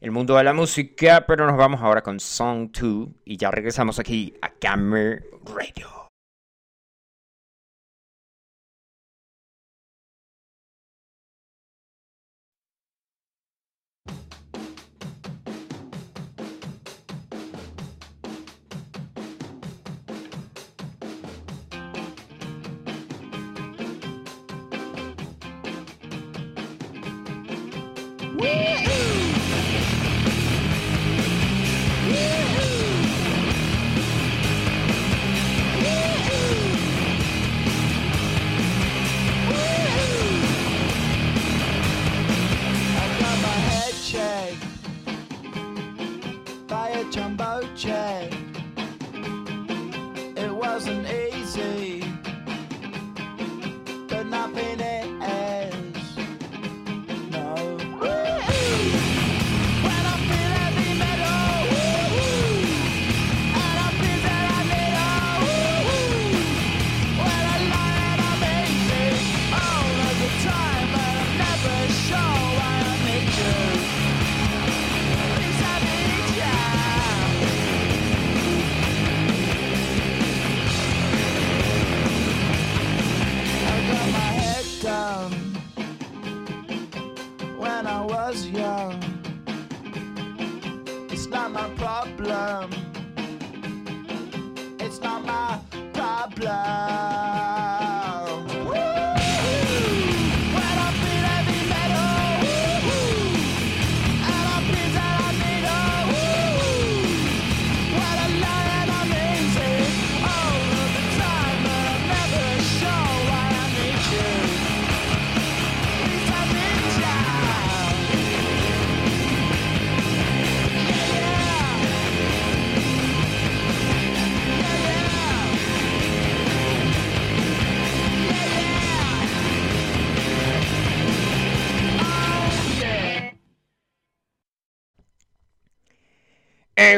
el 0.00 0.10
mundo 0.10 0.36
de 0.36 0.44
la 0.44 0.52
música, 0.52 1.24
pero 1.26 1.46
nos 1.46 1.56
vamos 1.56 1.80
ahora 1.82 2.02
con 2.02 2.20
Song 2.20 2.70
2 2.72 3.08
y 3.24 3.36
ya 3.36 3.50
regresamos 3.50 3.98
aquí 3.98 4.34
a 4.42 4.50
Camera 4.50 5.20
Radio. 5.44 6.07
I 28.40 28.97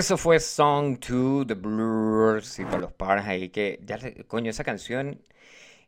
Eso 0.00 0.16
fue 0.16 0.40
Song 0.40 0.98
2 0.98 1.46
de 1.46 1.52
Blur. 1.52 2.42
Sí, 2.42 2.64
para 2.64 2.78
los 2.78 2.92
pares 2.94 3.26
ahí 3.26 3.50
que. 3.50 3.78
Ya 3.84 3.98
coño, 4.26 4.48
esa 4.48 4.64
canción. 4.64 5.20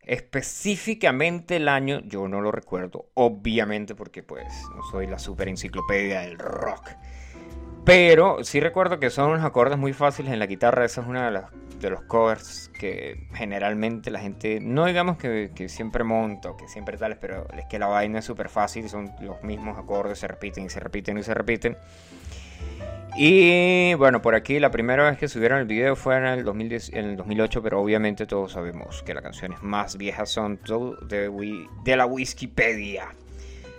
Específicamente 0.02 1.56
el 1.56 1.66
año, 1.66 2.00
yo 2.00 2.28
no 2.28 2.42
lo 2.42 2.52
recuerdo, 2.52 3.06
obviamente, 3.14 3.94
porque 3.94 4.22
pues 4.22 4.52
no 4.76 4.82
soy 4.90 5.06
la 5.06 5.18
super 5.18 5.48
enciclopedia 5.48 6.20
del 6.20 6.38
rock. 6.38 6.90
Pero 7.86 8.44
sí 8.44 8.60
recuerdo 8.60 9.00
que 9.00 9.08
son 9.08 9.30
unos 9.30 9.46
acordes 9.46 9.78
muy 9.78 9.94
fáciles 9.94 10.30
en 10.30 10.40
la 10.40 10.46
guitarra. 10.46 10.84
Esa 10.84 11.00
es 11.00 11.06
una 11.06 11.24
de, 11.24 11.30
las, 11.30 11.46
de 11.80 11.88
los 11.88 12.02
covers 12.02 12.70
que 12.78 13.28
generalmente 13.32 14.10
la 14.10 14.20
gente, 14.20 14.60
no 14.60 14.84
digamos 14.84 15.16
que, 15.16 15.52
que 15.54 15.70
siempre 15.70 16.04
monta 16.04 16.50
o 16.50 16.56
que 16.58 16.68
siempre 16.68 16.98
tales, 16.98 17.16
pero 17.18 17.48
es 17.56 17.64
que 17.64 17.78
la 17.78 17.86
vaina 17.86 18.18
es 18.18 18.26
súper 18.26 18.50
fácil. 18.50 18.90
Son 18.90 19.10
los 19.22 19.42
mismos 19.42 19.78
acordes, 19.78 20.18
se 20.18 20.28
repiten 20.28 20.66
y 20.66 20.68
se 20.68 20.80
repiten 20.80 21.16
y 21.16 21.22
se 21.22 21.32
repiten. 21.32 21.78
Y 23.14 23.92
bueno, 23.94 24.22
por 24.22 24.34
aquí 24.34 24.58
la 24.58 24.70
primera 24.70 25.10
vez 25.10 25.18
que 25.18 25.28
subieron 25.28 25.58
el 25.58 25.66
video 25.66 25.96
fue 25.96 26.16
en 26.16 26.24
el, 26.24 26.44
2010 26.44 26.94
en 26.94 27.04
el 27.10 27.16
2008, 27.16 27.62
pero 27.62 27.80
obviamente 27.80 28.26
todos 28.26 28.52
sabemos 28.52 29.02
que 29.02 29.12
las 29.12 29.22
canciones 29.22 29.62
más 29.62 29.98
viejas 29.98 30.30
son 30.30 30.58
de, 31.08 31.66
de 31.84 31.96
la 31.96 32.06
Wikipedia. 32.06 33.08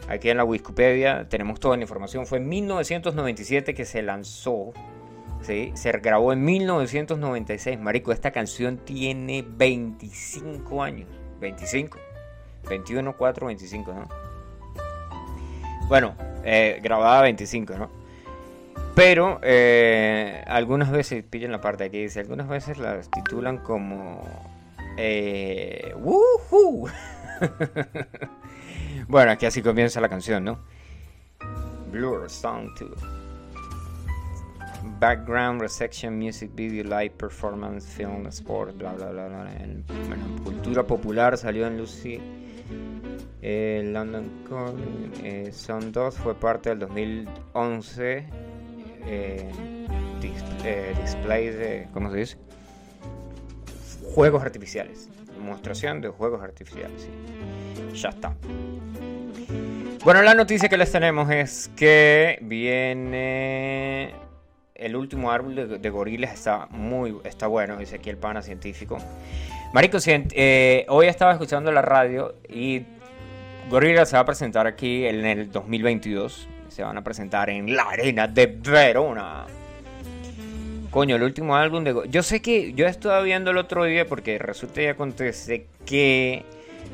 Aquí 0.08 0.30
en 0.30 0.38
la 0.38 0.44
Wikipedia 0.44 1.28
tenemos 1.30 1.60
toda 1.60 1.78
la 1.78 1.82
información. 1.82 2.28
Fue 2.28 2.38
en 2.38 2.48
1997 2.48 3.74
que 3.74 3.86
se 3.86 4.04
lanzó. 4.04 4.72
¿sí? 5.42 5.72
Se 5.74 5.92
grabó 5.94 6.32
en 6.34 6.44
1996. 6.44 7.80
Marico, 7.80 8.12
esta 8.12 8.32
canción 8.32 8.78
tiene 8.78 9.44
25 9.48 10.84
años. 10.84 11.08
25. 11.40 11.98
21, 12.70 13.18
4, 13.18 13.48
25, 13.48 13.94
¿no? 13.94 14.10
Bueno, 15.88 16.16
eh, 16.44 16.80
grabada 16.82 17.22
25, 17.24 17.78
¿no? 17.78 18.03
Pero 18.96 19.40
eh, 19.42 20.44
algunas 20.46 20.92
veces, 20.92 21.24
pillen 21.24 21.52
la 21.52 21.62
parte 21.62 21.86
aquí, 21.86 22.04
dice, 22.04 22.20
algunas 22.20 22.48
veces 22.48 22.78
las 22.78 23.10
titulan 23.10 23.58
como 23.58 24.22
Eh, 24.98 25.94
¡Woohoo! 25.98 26.88
bueno, 29.08 29.32
aquí 29.32 29.48
así 29.48 29.64
comienza 29.64 30.00
la 30.00 30.10
canción, 30.10 30.44
¿no? 30.44 30.60
Blur 31.92 32.30
Song 32.30 32.70
2. 32.80 32.90
Background, 35.00 35.62
reception, 35.62 36.18
music, 36.18 36.52
video, 36.54 36.84
live 36.84 37.12
performance, 37.18 37.88
film, 37.88 38.28
sport, 38.28 38.78
bla 38.78 38.94
bla 38.94 39.10
bla. 39.10 39.28
bla. 39.28 39.56
En, 39.56 39.84
bueno, 40.08 40.26
en 40.26 40.38
cultura 40.44 40.84
popular 40.84 41.38
salió 41.38 41.66
en 41.66 41.78
Lucy. 41.78 42.22
Eh, 43.42 43.82
London 43.92 44.44
Calling, 44.48 45.12
eh, 45.24 45.52
Son 45.52 45.92
2 45.92 46.16
fue 46.16 46.34
parte 46.34 46.70
del 46.70 46.80
2011 46.80 48.26
eh, 49.08 49.50
dis- 50.22 50.66
eh, 50.66 50.94
display 51.02 51.48
de, 51.50 51.88
¿cómo 51.94 52.12
se 52.12 52.18
dice? 52.18 52.38
Juegos 54.14 54.44
artificiales. 54.44 55.10
Demostración 55.38 56.02
de 56.02 56.10
juegos 56.10 56.42
artificiales. 56.42 57.08
Ya 57.94 58.10
está. 58.10 58.34
Bueno, 60.04 60.22
la 60.22 60.34
noticia 60.34 60.68
que 60.68 60.78
les 60.78 60.92
tenemos 60.92 61.30
es 61.32 61.72
que 61.76 62.38
viene 62.42 64.12
el 64.76 64.96
último 64.96 65.32
árbol 65.32 65.80
de, 65.82 65.90
gorilas 65.90 66.34
está 66.34 66.68
muy 66.72 67.16
está 67.24 67.48
bueno, 67.48 67.78
dice 67.78 67.96
aquí 67.96 68.10
el 68.10 68.18
pana 68.18 68.42
científico. 68.42 68.98
Marico, 69.74 69.98
eh, 70.06 70.86
hoy 70.90 71.08
estaba 71.08 71.32
escuchando 71.32 71.72
la 71.72 71.82
radio 71.82 72.36
y 72.50 72.84
Gorillaz 73.70 74.10
se 74.10 74.18
va 74.18 74.22
a 74.22 74.26
presentar 74.26 74.68
aquí 74.68 75.06
en 75.06 75.26
el 75.26 75.52
2022. 75.52 76.50
Se 76.74 76.82
van 76.82 76.98
a 76.98 77.04
presentar 77.04 77.52
en 77.52 77.76
la 77.76 77.84
arena 77.84 78.28
de 78.28 78.48
Verona. 78.48 79.46
Coño, 80.90 81.16
el 81.16 81.22
último 81.22 81.56
álbum 81.56 81.84
de... 81.84 81.92
Go- 81.92 82.06
Yo 82.06 82.24
sé 82.24 82.42
que 82.42 82.74
yo 82.74 82.88
estaba 82.88 83.22
viendo 83.22 83.52
el 83.52 83.58
otro 83.58 83.84
día 83.84 84.08
porque 84.08 84.40
resulta 84.40 84.82
y 84.82 84.88
acontece 84.88 85.68
que 85.86 86.44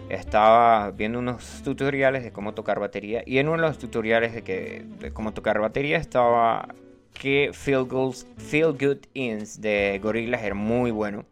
estaba 0.09 0.91
viendo 0.91 1.19
unos 1.19 1.62
tutoriales 1.63 2.25
de 2.25 2.31
cómo 2.33 2.53
tocar 2.53 2.79
batería 2.79 3.24
y 3.25 3.38
en 3.38 3.48
uno 3.48 3.62
de 3.62 3.69
los 3.69 3.77
tutoriales 3.77 4.33
de, 4.33 4.41
que, 4.43 4.83
cómo 5.13 5.31
tocar 5.31 5.59
batería 5.62 5.95
estaba 5.98 6.67
que 7.13 7.51
Feel 7.53 7.86
Good, 7.86 8.15
Feel 8.38 8.74
Good 8.74 9.05
Ins 9.13 9.62
de 9.62 9.98
Gorillaz 10.03 10.43
era 10.43 10.55
muy 10.55 10.91
bueno. 10.91 11.24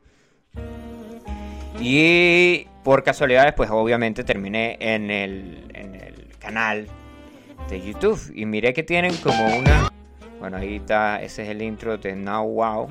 Y 1.82 2.66
por 2.86 3.04
casualidades, 3.04 3.54
pues 3.54 3.70
obviamente 3.70 4.24
terminé 4.24 4.77
en 4.80 5.12
el, 5.12 5.66
en 5.74 5.96
el 5.96 6.27
canal 6.39 6.88
de 7.70 7.82
YouTube. 7.82 8.20
Y 8.34 8.46
miré 8.46 8.74
que 8.74 8.84
tienen 8.84 9.16
como 9.18 9.58
una... 9.58 9.90
Bueno, 10.40 10.58
ahí 10.58 10.76
está, 10.76 11.22
ese 11.22 11.44
es 11.44 11.50
el 11.50 11.62
intro 11.62 11.98
de 11.98 12.16
Now 12.16 12.48
Wow. 12.48 12.90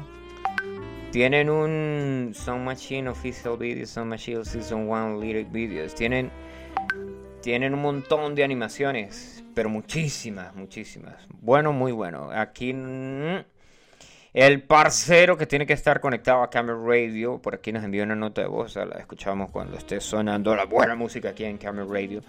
Tienen 1.12 1.48
un 1.48 2.32
Sound 2.34 2.64
Machine 2.64 3.08
Official 3.08 3.56
Video, 3.56 3.86
Sound 3.86 4.10
Machine 4.10 4.44
Season 4.44 4.88
1 4.88 5.20
Lyric 5.20 5.50
Videos. 5.50 5.94
Tienen, 5.94 6.30
tienen 7.40 7.74
un 7.74 7.82
montón 7.82 8.34
de 8.34 8.44
animaciones, 8.44 9.44
pero 9.54 9.68
muchísimas, 9.68 10.54
muchísimas. 10.54 11.26
Bueno, 11.40 11.72
muy 11.72 11.92
bueno. 11.92 12.30
Aquí... 12.32 12.74
el 14.36 14.60
parcero 14.60 15.38
que 15.38 15.46
tiene 15.46 15.64
que 15.64 15.72
estar 15.72 15.98
conectado 15.98 16.42
a 16.42 16.50
Camera 16.50 16.78
Radio, 16.78 17.38
por 17.38 17.54
aquí 17.54 17.72
nos 17.72 17.82
envió 17.82 18.02
una 18.02 18.14
nota 18.14 18.42
de 18.42 18.46
voz, 18.46 18.76
la 18.76 18.98
escuchamos 18.98 19.48
cuando 19.48 19.78
esté 19.78 19.98
sonando 19.98 20.54
la 20.54 20.66
buena 20.66 20.94
música 20.94 21.30
aquí 21.30 21.44
en 21.44 21.56
Camera 21.56 21.86
Radio. 21.90 22.20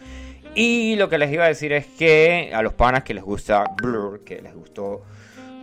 Y 0.55 0.95
lo 0.95 1.09
que 1.09 1.17
les 1.17 1.29
iba 1.33 1.43
a 1.43 1.49
decir 1.49 1.73
es 1.73 1.85
que 1.85 2.51
a 2.53 2.61
los 2.61 2.71
panas 2.71 3.03
que 3.03 3.13
les 3.13 3.25
gusta 3.25 3.65
Blur, 3.75 4.23
que 4.23 4.41
les 4.41 4.55
gustó 4.55 5.03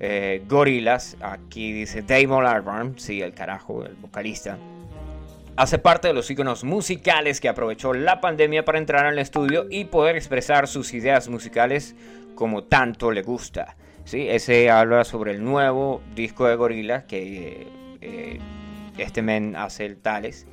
eh, 0.00 0.44
Gorillaz, 0.46 1.16
aquí 1.22 1.72
dice 1.72 2.02
Damon 2.02 2.44
Albarn, 2.44 2.98
sí, 2.98 3.22
el 3.22 3.32
carajo, 3.32 3.82
el 3.86 3.94
vocalista, 3.94 4.58
hace 5.56 5.78
parte 5.78 6.08
de 6.08 6.14
los 6.14 6.30
íconos 6.30 6.62
musicales 6.62 7.40
que 7.40 7.48
aprovechó 7.48 7.94
la 7.94 8.20
pandemia 8.20 8.66
para 8.66 8.76
entrar 8.76 9.06
al 9.06 9.18
estudio 9.18 9.66
y 9.70 9.86
poder 9.86 10.14
expresar 10.14 10.68
sus 10.68 10.92
ideas 10.92 11.26
musicales 11.26 11.96
como 12.34 12.64
tanto 12.64 13.12
le 13.12 13.22
gusta. 13.22 13.76
¿Sí? 14.04 14.26
Ese 14.28 14.70
habla 14.70 15.04
sobre 15.04 15.32
el 15.32 15.44
nuevo 15.44 16.02
disco 16.14 16.46
de 16.46 16.56
Gorillaz 16.56 17.04
que 17.04 17.66
eh, 18.00 18.38
este 18.98 19.22
men 19.22 19.56
hace 19.56 19.86
el 19.86 19.96
Tales 19.96 20.46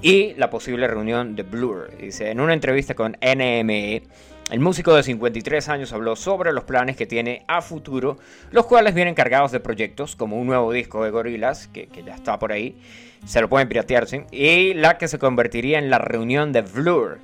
y 0.00 0.34
la 0.34 0.50
posible 0.50 0.86
reunión 0.88 1.36
de 1.36 1.44
Blur. 1.44 1.96
Dice, 1.96 2.30
en 2.30 2.40
una 2.40 2.54
entrevista 2.54 2.94
con 2.94 3.16
NME, 3.20 4.02
el 4.50 4.60
músico 4.60 4.94
de 4.94 5.02
53 5.02 5.68
años 5.68 5.92
habló 5.92 6.16
sobre 6.16 6.52
los 6.52 6.64
planes 6.64 6.96
que 6.96 7.06
tiene 7.06 7.44
a 7.46 7.62
futuro, 7.62 8.18
los 8.50 8.66
cuales 8.66 8.94
vienen 8.94 9.14
cargados 9.14 9.52
de 9.52 9.60
proyectos 9.60 10.16
como 10.16 10.36
un 10.36 10.46
nuevo 10.46 10.72
disco 10.72 11.04
de 11.04 11.10
Gorillaz, 11.10 11.68
que, 11.68 11.86
que 11.86 12.02
ya 12.02 12.14
está 12.14 12.38
por 12.38 12.52
ahí, 12.52 12.76
se 13.24 13.40
lo 13.40 13.48
pueden 13.48 13.68
piratearse, 13.68 14.26
y 14.32 14.74
la 14.74 14.98
que 14.98 15.08
se 15.08 15.18
convertiría 15.18 15.78
en 15.78 15.88
la 15.88 15.98
reunión 15.98 16.52
de 16.52 16.62
Blur. 16.62 17.18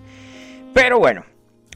Pero 0.72 1.00
bueno, 1.00 1.24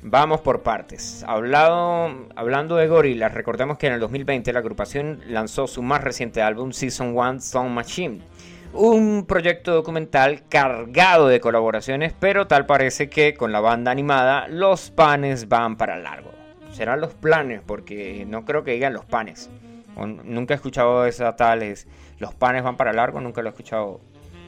vamos 0.02 0.40
por 0.40 0.62
partes. 0.62 1.24
Hablando 1.26 2.76
de 2.76 2.88
Gorillaz, 2.88 3.32
recordemos 3.32 3.78
que 3.78 3.86
en 3.86 3.94
el 3.94 4.00
2020 4.00 4.52
la 4.52 4.58
agrupación 4.58 5.20
lanzó 5.28 5.66
su 5.66 5.82
más 5.82 6.02
reciente 6.02 6.42
álbum, 6.42 6.72
Season 6.72 7.16
1 7.16 7.40
Sound 7.40 7.70
Machine. 7.70 8.20
Un 8.74 9.26
proyecto 9.26 9.72
documental 9.72 10.42
cargado 10.48 11.28
de 11.28 11.40
colaboraciones, 11.40 12.14
pero 12.18 12.46
tal 12.46 12.66
parece 12.66 13.08
que 13.08 13.34
con 13.34 13.52
la 13.52 13.60
banda 13.60 13.90
animada 13.90 14.48
los 14.48 14.90
panes 14.90 15.48
van 15.48 15.76
para 15.76 15.98
largo. 15.98 16.30
Serán 16.72 17.00
los 17.00 17.12
planes, 17.12 17.60
porque 17.64 18.24
no 18.26 18.44
creo 18.44 18.64
que 18.64 18.72
digan 18.72 18.94
los 18.94 19.04
panes. 19.04 19.50
Nunca 20.24 20.54
he 20.54 20.56
escuchado 20.56 21.04
esa 21.04 21.36
tales. 21.36 21.86
Los 22.18 22.32
panes 22.34 22.62
van 22.62 22.78
para 22.78 22.94
largo, 22.94 23.20
nunca 23.20 23.42
lo 23.42 23.48
he 23.48 23.50
escuchado. 23.50 24.00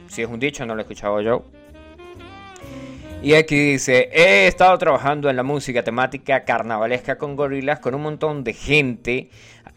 Si 0.07 0.23
es 0.23 0.27
un 0.27 0.39
dicho, 0.39 0.65
no 0.65 0.73
lo 0.73 0.81
he 0.81 0.83
escuchado 0.83 1.21
yo. 1.21 1.45
Y 3.25 3.33
aquí 3.33 3.71
dice, 3.71 4.07
he 4.13 4.45
estado 4.45 4.77
trabajando 4.77 5.31
en 5.31 5.35
la 5.35 5.41
música 5.41 5.81
temática 5.83 6.43
carnavalesca 6.43 7.17
con 7.17 7.35
gorilas 7.35 7.79
con 7.79 7.95
un 7.95 8.03
montón 8.03 8.43
de 8.43 8.53
gente 8.53 9.31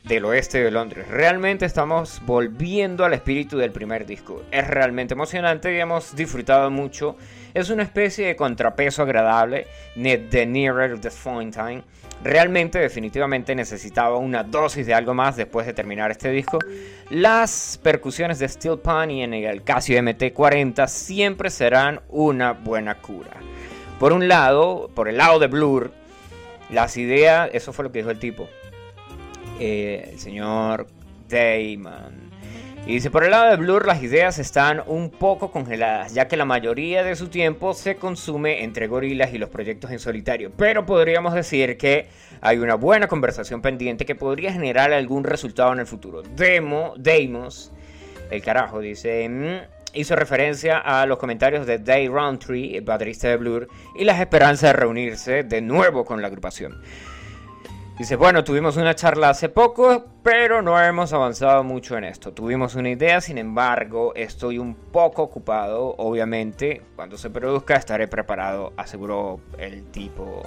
del 0.05 0.27
oeste 0.27 0.63
de 0.63 0.71
Londres. 0.71 1.09
Realmente 1.09 1.65
estamos 1.65 2.21
volviendo 2.27 3.07
al 3.07 3.15
espíritu 3.15 3.57
del 3.57 3.73
primer 3.73 4.05
disco. 4.05 4.43
Es 4.51 4.69
realmente 4.69 5.15
emocionante 5.15 5.75
y 5.75 5.81
hemos 5.81 6.15
disfrutado 6.15 6.71
mucho. 6.71 7.17
Es 7.55 7.71
una 7.71 7.85
especie 7.85 8.27
de 8.27 8.37
contrapeso 8.37 9.01
agradable 9.01 9.67
de 9.97 10.45
Nearer 10.47 11.01
the 11.01 11.11
Fountain. 11.11 11.83
Realmente, 12.23 12.81
definitivamente 12.81 13.55
necesitaba 13.55 14.17
una 14.19 14.43
dosis 14.43 14.87
de 14.87 14.95
algo 14.95 15.15
más 15.15 15.37
después 15.37 15.67
de 15.67 15.73
terminar 15.73 16.11
este 16.11 16.31
disco. 16.31 16.59
Las 17.11 17.79
percusiones 17.83 18.41
de 18.41 18.49
Steel 18.49 18.79
Pan 18.79 19.11
y 19.11 19.23
en 19.23 19.35
el 19.35 19.63
Casio 19.63 20.01
MT40 20.01 20.89
siempre 20.89 21.49
serán 21.49 22.01
una 22.09 22.53
buena 22.53 22.97
cura. 22.97 23.37
Por 24.01 24.13
un 24.13 24.27
lado, 24.27 24.91
por 24.95 25.09
el 25.09 25.17
lado 25.17 25.39
de 25.39 25.47
Blur, 25.47 25.93
las 26.71 26.97
ideas, 26.97 27.51
eso 27.53 27.73
fue 27.73 27.85
lo 27.85 27.93
que 27.93 28.01
dijo 28.01 28.11
el 28.11 28.19
tipo, 28.19 28.49
eh, 29.61 30.11
el 30.13 30.19
señor 30.19 30.87
Damon. 31.29 32.28
Y 32.89 32.95
dice, 32.95 33.11
por 33.11 33.23
el 33.23 33.33
lado 33.33 33.51
de 33.51 33.57
Blur 33.57 33.87
las 33.87 34.03
ideas 34.03 34.39
están 34.39 34.83
un 34.87 35.11
poco 35.11 35.51
congeladas, 35.51 36.15
ya 36.15 36.27
que 36.27 36.39
la 36.39 36.47
mayoría 36.47 37.05
de 37.05 37.17
su 37.17 37.29
tiempo 37.29 37.75
se 37.75 37.97
consume 37.97 38.65
entre 38.65 38.87
gorilas 38.87 39.35
y 39.35 39.37
los 39.37 39.51
proyectos 39.51 39.91
en 39.91 39.99
solitario. 39.99 40.51
Pero 40.57 40.87
podríamos 40.87 41.35
decir 41.35 41.77
que 41.77 42.07
hay 42.41 42.57
una 42.57 42.77
buena 42.77 43.07
conversación 43.07 43.61
pendiente 43.61 44.07
que 44.07 44.15
podría 44.15 44.55
generar 44.55 44.91
algún 44.95 45.25
resultado 45.25 45.71
en 45.75 45.81
el 45.81 45.87
futuro. 45.87 46.23
Demo, 46.23 46.95
Demos, 46.97 47.73
el 48.31 48.43
carajo, 48.43 48.81
dice... 48.81 49.29
"Mm, 49.29 49.79
Hizo 49.95 50.15
referencia 50.17 50.77
a 50.79 51.07
los 51.07 51.17
comentarios 51.17 51.67
de 51.67 51.79
Dave 51.79 52.09
Roundtree, 52.09 52.81
baterista 52.81 53.29
de 53.29 53.39
Blur, 53.39 53.69
y 53.99 54.05
las 54.05 54.21
esperanzas 54.21 54.71
de 54.71 54.73
reunirse 54.75 55.45
de 55.45 55.63
nuevo 55.63 56.05
con 56.05 56.21
la 56.21 56.29
agrupación. 56.29 56.83
Dice, 57.99 58.15
bueno, 58.15 58.45
tuvimos 58.45 58.77
una 58.77 58.95
charla 58.95 59.31
hace 59.31 59.49
poco, 59.49 60.05
pero 60.23 60.63
no 60.63 60.81
hemos 60.81 61.13
avanzado 61.13 61.65
mucho 61.65 61.99
en 61.99 62.05
esto. 62.05 62.33
Tuvimos 62.33 62.77
una 62.77 62.91
idea, 62.91 63.21
sin 63.21 63.39
embargo, 63.39 64.15
estoy 64.15 64.59
un 64.59 64.77
poco 64.77 65.25
ocupado. 65.25 65.97
Obviamente, 65.99 66.81
cuando 66.95 67.19
se 67.19 67.29
produzca 67.29 67.75
estaré 67.75 68.07
preparado, 68.07 68.73
aseguró 68.77 69.41
el 69.59 69.83
tipo, 69.91 70.43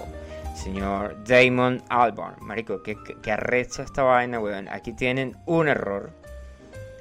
señor 0.55 1.17
Damon 1.25 1.83
Albarn. 1.89 2.37
Marico, 2.39 2.81
que, 2.81 2.95
que, 3.21 3.31
arrecha 3.33 3.83
esta 3.83 4.03
vaina, 4.03 4.39
weón. 4.39 4.69
Aquí 4.69 4.93
tienen 4.93 5.35
un 5.45 5.67
error. 5.67 6.11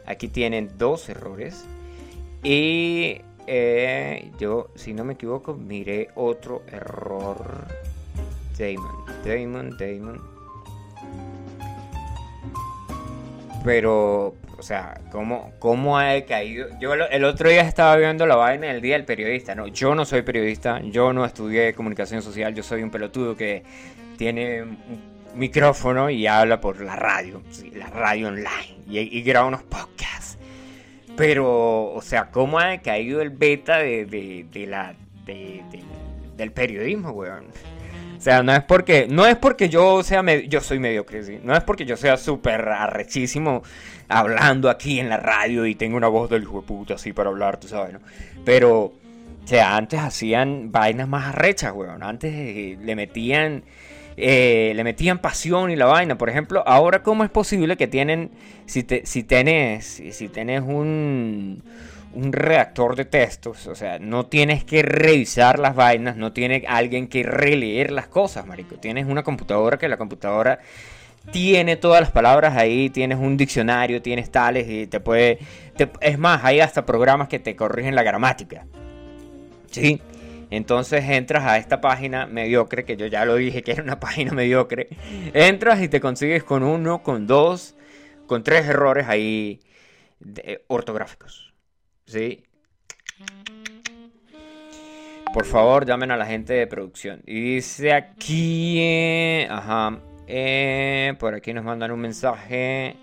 Aquí 0.04 0.26
tienen 0.26 0.72
dos 0.76 1.08
errores. 1.08 1.64
Y 2.42 3.20
eh, 3.46 4.32
yo, 4.40 4.70
si 4.74 4.94
no 4.94 5.04
me 5.04 5.12
equivoco, 5.12 5.54
miré 5.54 6.08
otro 6.16 6.62
error. 6.66 7.68
Damon, 8.58 9.04
Damon, 9.24 9.76
Damon. 9.78 10.29
Pero, 13.64 14.36
o 14.58 14.62
sea, 14.62 15.00
¿cómo, 15.10 15.52
cómo 15.58 15.98
ha 15.98 16.18
caído? 16.22 16.68
Yo 16.80 16.94
el, 16.94 17.24
otro 17.24 17.50
día 17.50 17.62
estaba 17.62 17.96
viendo 17.96 18.26
la 18.26 18.36
vaina 18.36 18.68
del 18.68 18.80
Día 18.80 18.96
del 18.96 19.04
Periodista. 19.04 19.54
No, 19.54 19.66
yo 19.66 19.94
no 19.94 20.04
soy 20.04 20.22
periodista, 20.22 20.80
yo 20.80 21.12
no 21.12 21.24
estudié 21.24 21.74
comunicación 21.74 22.22
social, 22.22 22.54
yo 22.54 22.62
soy 22.62 22.82
un 22.82 22.90
pelotudo 22.90 23.36
que 23.36 23.62
tiene 24.16 24.62
un 24.62 24.78
micrófono 25.34 26.10
y 26.10 26.26
habla 26.26 26.60
por 26.60 26.80
la 26.80 26.96
radio, 26.96 27.42
sí, 27.50 27.70
la 27.70 27.88
radio 27.88 28.28
online, 28.28 28.78
y, 28.86 29.22
graba 29.22 29.46
unos 29.46 29.62
podcasts. 29.62 30.38
Pero, 31.16 31.92
o 31.92 32.00
sea, 32.00 32.30
¿cómo 32.30 32.58
ha 32.58 32.78
caído 32.78 33.20
el 33.20 33.30
beta 33.30 33.78
de, 33.78 34.06
de, 34.06 34.66
la, 34.66 34.94
del 35.26 36.52
periodismo, 36.52 37.10
weón? 37.10 37.46
O 38.20 38.22
sea, 38.22 38.42
no 38.42 38.52
es 38.52 38.62
porque, 38.64 39.06
no 39.08 39.24
es 39.26 39.36
porque 39.36 39.70
yo 39.70 40.02
sea, 40.02 40.22
yo 40.42 40.60
soy 40.60 40.78
mediocre, 40.78 41.22
¿sí? 41.24 41.40
no 41.42 41.56
es 41.56 41.64
porque 41.64 41.86
yo 41.86 41.96
sea 41.96 42.18
súper 42.18 42.68
arrechísimo 42.68 43.62
hablando 44.08 44.68
aquí 44.68 45.00
en 45.00 45.08
la 45.08 45.16
radio 45.16 45.64
y 45.64 45.74
tengo 45.74 45.96
una 45.96 46.08
voz 46.08 46.28
del 46.28 46.42
hijo 46.42 46.60
de 46.60 46.66
puta 46.66 46.94
así 46.96 47.14
para 47.14 47.30
hablar, 47.30 47.58
tú 47.58 47.66
sabes, 47.66 47.94
¿no? 47.94 48.00
Pero, 48.44 48.72
o 48.72 48.92
sea, 49.46 49.74
antes 49.74 50.00
hacían 50.00 50.70
vainas 50.70 51.08
más 51.08 51.28
arrechas, 51.28 51.72
weón. 51.72 52.02
Antes 52.02 52.30
eh, 52.34 52.76
le 52.78 52.94
metían 52.94 53.64
eh, 54.18 54.74
le 54.76 54.84
metían 54.84 55.18
pasión 55.18 55.70
y 55.70 55.76
la 55.76 55.86
vaina. 55.86 56.18
Por 56.18 56.28
ejemplo, 56.28 56.62
ahora 56.66 57.02
cómo 57.02 57.24
es 57.24 57.30
posible 57.30 57.78
que 57.78 57.86
tienen, 57.86 58.30
si, 58.66 58.82
te, 58.82 59.06
si 59.06 59.22
tenés, 59.22 60.02
si 60.10 60.28
tenés 60.28 60.60
un, 60.60 61.62
un 62.12 62.32
reactor 62.32 62.96
de 62.96 63.04
textos, 63.04 63.66
o 63.66 63.74
sea, 63.74 63.98
no 63.98 64.26
tienes 64.26 64.64
que 64.64 64.82
revisar 64.82 65.58
las 65.58 65.74
vainas, 65.74 66.16
no 66.16 66.32
tiene 66.32 66.64
alguien 66.66 67.08
que 67.08 67.22
releer 67.22 67.92
las 67.92 68.08
cosas, 68.08 68.46
marico. 68.46 68.76
Tienes 68.76 69.06
una 69.06 69.22
computadora 69.22 69.78
que 69.78 69.88
la 69.88 69.96
computadora 69.96 70.58
tiene 71.30 71.76
todas 71.76 72.00
las 72.00 72.10
palabras 72.10 72.56
ahí, 72.56 72.90
tienes 72.90 73.18
un 73.18 73.36
diccionario, 73.36 74.02
tienes 74.02 74.30
tales 74.30 74.68
y 74.68 74.86
te 74.86 75.00
puede... 75.00 75.38
es 76.00 76.18
más, 76.18 76.44
hay 76.44 76.60
hasta 76.60 76.84
programas 76.84 77.28
que 77.28 77.38
te 77.38 77.54
corrigen 77.54 77.94
la 77.94 78.02
gramática. 78.02 78.66
¿Sí? 79.70 80.00
Entonces 80.50 81.04
entras 81.08 81.44
a 81.44 81.58
esta 81.58 81.80
página 81.80 82.26
mediocre, 82.26 82.84
que 82.84 82.96
yo 82.96 83.06
ya 83.06 83.24
lo 83.24 83.36
dije 83.36 83.62
que 83.62 83.72
era 83.72 83.82
una 83.84 84.00
página 84.00 84.32
mediocre. 84.32 84.88
Entras 85.32 85.80
y 85.80 85.88
te 85.88 86.00
consigues 86.00 86.42
con 86.42 86.64
uno, 86.64 87.02
con 87.04 87.28
dos, 87.28 87.76
con 88.26 88.42
tres 88.42 88.66
errores 88.66 89.06
ahí 89.08 89.60
ortográficos. 90.66 91.49
¿Sí? 92.10 92.42
Por 95.32 95.44
favor, 95.44 95.86
llamen 95.86 96.10
a 96.10 96.16
la 96.16 96.26
gente 96.26 96.54
de 96.54 96.66
producción. 96.66 97.22
Y 97.24 97.54
dice 97.54 97.92
aquí... 97.92 98.80
Eh, 98.80 99.46
ajá. 99.48 100.00
Eh, 100.26 101.14
por 101.20 101.34
aquí 101.34 101.54
nos 101.54 101.64
mandan 101.64 101.92
un 101.92 102.00
mensaje. 102.00 102.96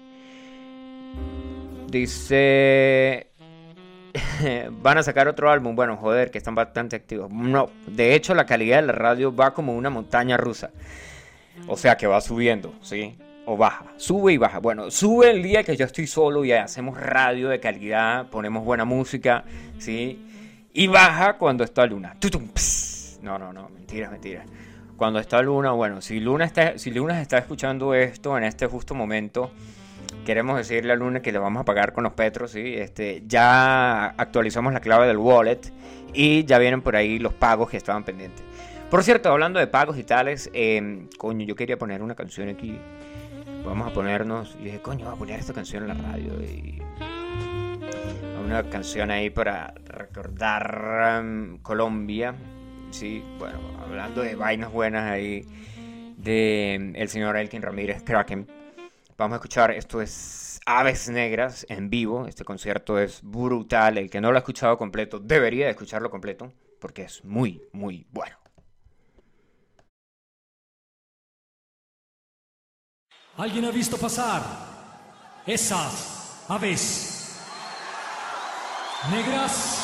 Dice... 1.89 3.31
van 4.81 4.97
a 4.97 5.03
sacar 5.03 5.29
otro 5.29 5.49
álbum. 5.49 5.73
Bueno, 5.73 5.95
joder, 5.95 6.29
que 6.29 6.37
están 6.39 6.55
bastante 6.55 6.97
activos. 6.97 7.31
No, 7.31 7.69
de 7.87 8.13
hecho 8.13 8.35
la 8.35 8.45
calidad 8.45 8.81
de 8.81 8.87
la 8.87 8.93
radio 8.93 9.33
va 9.33 9.53
como 9.53 9.73
una 9.73 9.89
montaña 9.89 10.35
rusa. 10.35 10.71
O 11.67 11.77
sea 11.77 11.95
que 11.95 12.07
va 12.07 12.19
subiendo, 12.19 12.73
¿sí? 12.81 13.17
O 13.49 13.55
baja, 13.55 13.85
sube 13.95 14.33
y 14.33 14.37
baja. 14.37 14.59
Bueno, 14.59 14.91
sube 14.91 15.31
el 15.31 15.41
día 15.41 15.63
que 15.63 15.77
yo 15.77 15.85
estoy 15.85 16.05
solo 16.05 16.43
y 16.43 16.51
hacemos 16.51 16.99
radio 16.99 17.47
de 17.47 17.61
calidad, 17.61 18.27
ponemos 18.27 18.65
buena 18.65 18.83
música, 18.83 19.45
¿sí? 19.77 20.21
Y 20.73 20.87
baja 20.87 21.37
cuando 21.37 21.63
está 21.63 21.85
Luna. 21.85 22.17
No, 23.21 23.39
no, 23.39 23.53
no, 23.53 23.69
mentira, 23.69 24.09
mentira. 24.09 24.43
Cuando 24.97 25.19
está 25.19 25.41
Luna, 25.41 25.71
bueno, 25.71 26.01
si 26.01 26.19
Luna 26.19 26.43
está, 26.43 26.77
si 26.77 26.91
Luna 26.91 27.21
está 27.21 27.37
escuchando 27.37 27.93
esto 27.93 28.37
en 28.37 28.43
este 28.43 28.67
justo 28.67 28.93
momento, 28.93 29.49
queremos 30.25 30.57
decirle 30.57 30.91
a 30.91 30.97
Luna 30.97 31.21
que 31.21 31.31
le 31.31 31.39
vamos 31.39 31.61
a 31.61 31.63
pagar 31.63 31.93
con 31.93 32.03
los 32.03 32.11
petros, 32.11 32.51
¿sí? 32.51 32.73
Este, 32.75 33.23
ya 33.27 34.07
actualizamos 34.07 34.73
la 34.73 34.81
clave 34.81 35.07
del 35.07 35.15
wallet 35.15 35.71
y 36.13 36.43
ya 36.43 36.57
vienen 36.57 36.81
por 36.81 36.97
ahí 36.97 37.17
los 37.17 37.33
pagos 37.33 37.69
que 37.69 37.77
estaban 37.77 38.03
pendientes. 38.03 38.43
Por 38.89 39.05
cierto, 39.05 39.29
hablando 39.29 39.57
de 39.57 39.67
pagos 39.67 39.97
y 39.97 40.03
tales, 40.03 40.49
em, 40.51 41.07
coño, 41.17 41.45
yo 41.45 41.55
quería 41.55 41.77
poner 41.77 42.01
una 42.01 42.13
canción 42.13 42.49
aquí. 42.49 42.77
Vamos 43.67 43.87
a 43.87 43.93
ponernos. 43.93 44.55
Y 44.59 44.65
dije, 44.65 44.81
coño, 44.81 45.05
voy 45.05 45.13
a 45.13 45.17
poner 45.17 45.39
esta 45.39 45.53
canción 45.53 45.83
en 45.83 45.89
la 45.89 45.93
radio. 45.95 46.41
Y 46.41 46.81
una 48.43 48.63
canción 48.69 49.11
ahí 49.11 49.29
para 49.29 49.73
recordar 49.85 51.19
em, 51.19 51.57
Colombia. 51.57 52.33
Sí, 52.91 53.21
bueno, 53.37 53.59
hablando 53.81 54.21
de 54.21 54.35
vainas 54.35 54.71
buenas 54.71 55.03
ahí 55.11 55.45
de 56.15 56.75
em, 56.75 56.95
el 56.95 57.09
señor 57.09 57.35
Elkin 57.35 57.61
Ramírez 57.61 58.03
Kraken. 58.03 58.47
Vamos 59.17 59.33
a 59.33 59.37
escuchar, 59.37 59.71
esto 59.71 60.01
es 60.01 60.61
Aves 60.65 61.09
Negras 61.09 61.65
en 61.69 61.89
vivo. 61.89 62.25
Este 62.25 62.45
concierto 62.45 62.97
es 62.99 63.19
brutal. 63.21 63.97
El 63.97 64.09
que 64.09 64.21
no 64.21 64.31
lo 64.31 64.37
ha 64.37 64.39
escuchado 64.39 64.77
completo 64.77 65.19
debería 65.19 65.69
escucharlo 65.69 66.09
completo 66.09 66.53
porque 66.79 67.03
es 67.03 67.25
muy, 67.25 67.61
muy 67.73 68.07
bueno. 68.11 68.37
¿Alguien 73.37 73.65
ha 73.65 73.71
visto 73.71 73.97
pasar 73.97 74.41
esas 75.45 76.43
aves 76.47 77.37
negras? 79.11 79.76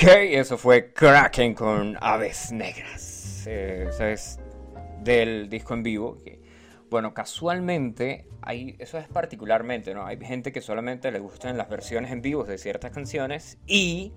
Ok, 0.00 0.04
eso 0.30 0.56
fue 0.56 0.92
Kraken 0.92 1.54
con 1.54 1.96
Aves 2.00 2.52
Negras. 2.52 3.42
Eh, 3.48 3.86
eso 3.88 4.04
es 4.04 4.38
del 5.02 5.48
disco 5.50 5.74
en 5.74 5.82
vivo. 5.82 6.18
Que, 6.22 6.40
bueno, 6.88 7.14
casualmente, 7.14 8.24
hay, 8.40 8.76
eso 8.78 8.96
es 8.98 9.08
particularmente, 9.08 9.94
¿no? 9.94 10.06
Hay 10.06 10.16
gente 10.20 10.52
que 10.52 10.60
solamente 10.60 11.10
le 11.10 11.18
gustan 11.18 11.58
las 11.58 11.68
versiones 11.68 12.12
en 12.12 12.22
vivo 12.22 12.44
de 12.44 12.58
ciertas 12.58 12.92
canciones 12.92 13.58
y 13.66 14.12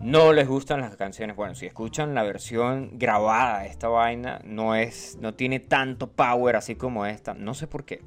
no 0.00 0.32
les 0.32 0.48
gustan 0.48 0.80
las 0.80 0.96
canciones. 0.96 1.36
Bueno, 1.36 1.54
si 1.54 1.66
escuchan 1.66 2.12
la 2.16 2.24
versión 2.24 2.98
grabada 2.98 3.60
de 3.60 3.68
esta 3.68 3.86
vaina, 3.86 4.40
no 4.42 4.74
es, 4.74 5.18
no 5.20 5.34
tiene 5.34 5.60
tanto 5.60 6.10
power 6.10 6.56
así 6.56 6.74
como 6.74 7.06
esta. 7.06 7.32
No 7.32 7.54
sé 7.54 7.68
por 7.68 7.84
qué. 7.84 8.02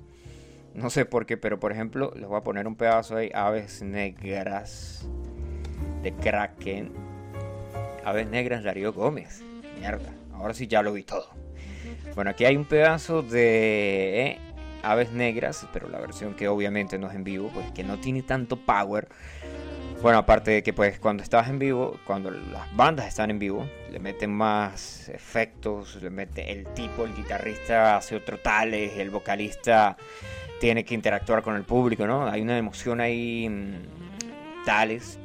No 0.73 0.89
sé 0.89 1.05
por 1.05 1.25
qué, 1.25 1.37
pero 1.37 1.61
por 1.61 1.71
ejemplo, 1.71 2.11
les 2.13 2.27
voy 2.27 2.37
a 2.37 2.43
poner 2.43 2.67
un 2.67 2.75
pedazo 2.75 3.15
ahí, 3.15 3.31
Aves 3.33 3.83
Negras 3.83 5.07
de 6.01 6.13
Kraken. 6.13 6.91
Aves 8.05 8.27
Negras, 8.27 8.63
Darío 8.63 8.93
Gómez. 8.93 9.43
Mierda, 9.77 10.09
ahora 10.33 10.53
sí 10.53 10.67
ya 10.67 10.81
lo 10.81 10.93
vi 10.93 11.03
todo. 11.03 11.29
Bueno, 12.15 12.31
aquí 12.31 12.45
hay 12.45 12.55
un 12.55 12.65
pedazo 12.65 13.21
de 13.21 14.27
eh, 14.27 14.37
Aves 14.83 15.11
Negras, 15.11 15.67
pero 15.73 15.89
la 15.89 15.99
versión 15.99 16.33
que 16.33 16.47
obviamente 16.47 16.97
no 16.97 17.07
es 17.09 17.15
en 17.15 17.23
vivo, 17.23 17.49
pues 17.53 17.71
que 17.71 17.83
no 17.83 17.99
tiene 17.99 18.23
tanto 18.23 18.57
power. 18.57 19.07
Bueno, 20.01 20.19
aparte 20.19 20.51
de 20.51 20.63
que 20.63 20.71
pues 20.71 20.97
cuando 20.97 21.23
estás 21.23 21.49
en 21.49 21.59
vivo, 21.59 21.99
cuando 22.05 22.31
las 22.31 22.73
bandas 22.75 23.07
están 23.07 23.31
en 23.31 23.39
vivo, 23.39 23.67
le 23.91 23.99
meten 23.99 24.31
más 24.31 25.09
efectos, 25.09 26.01
le 26.01 26.09
mete 26.09 26.53
el 26.53 26.65
tipo, 26.73 27.03
el 27.03 27.13
guitarrista 27.13 27.97
hace 27.97 28.15
otro 28.15 28.37
tales, 28.37 28.97
el 28.97 29.09
vocalista 29.09 29.97
tiene 30.61 30.85
que 30.85 30.93
interactuar 30.93 31.41
con 31.41 31.55
el 31.55 31.63
público, 31.63 32.07
¿no? 32.07 32.27
Hay 32.27 32.41
una 32.41 32.57
emoción 32.57 33.01
ahí 33.01 33.49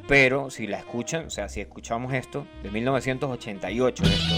pero 0.09 0.49
si 0.51 0.67
la 0.67 0.79
escuchan, 0.79 1.27
o 1.27 1.31
sea, 1.31 1.49
si 1.49 1.61
escuchamos 1.61 2.15
esto, 2.15 2.47
de 2.63 2.71
1988 2.71 4.05
esto. 4.05 4.35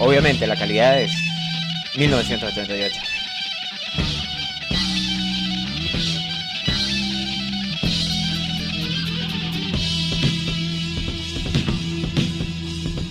Obviamente 0.00 0.46
la 0.46 0.54
calidad 0.54 1.00
es 1.00 1.12
1988. 1.96 3.00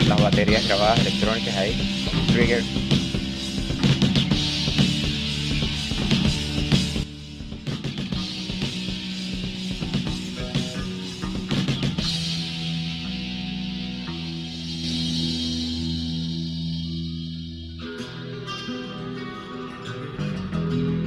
las 0.07 0.21
baterías 0.21 0.65
grabadas 0.65 0.99
electrónicas 1.01 1.53
ahí, 1.57 1.96
trigger. 2.27 2.63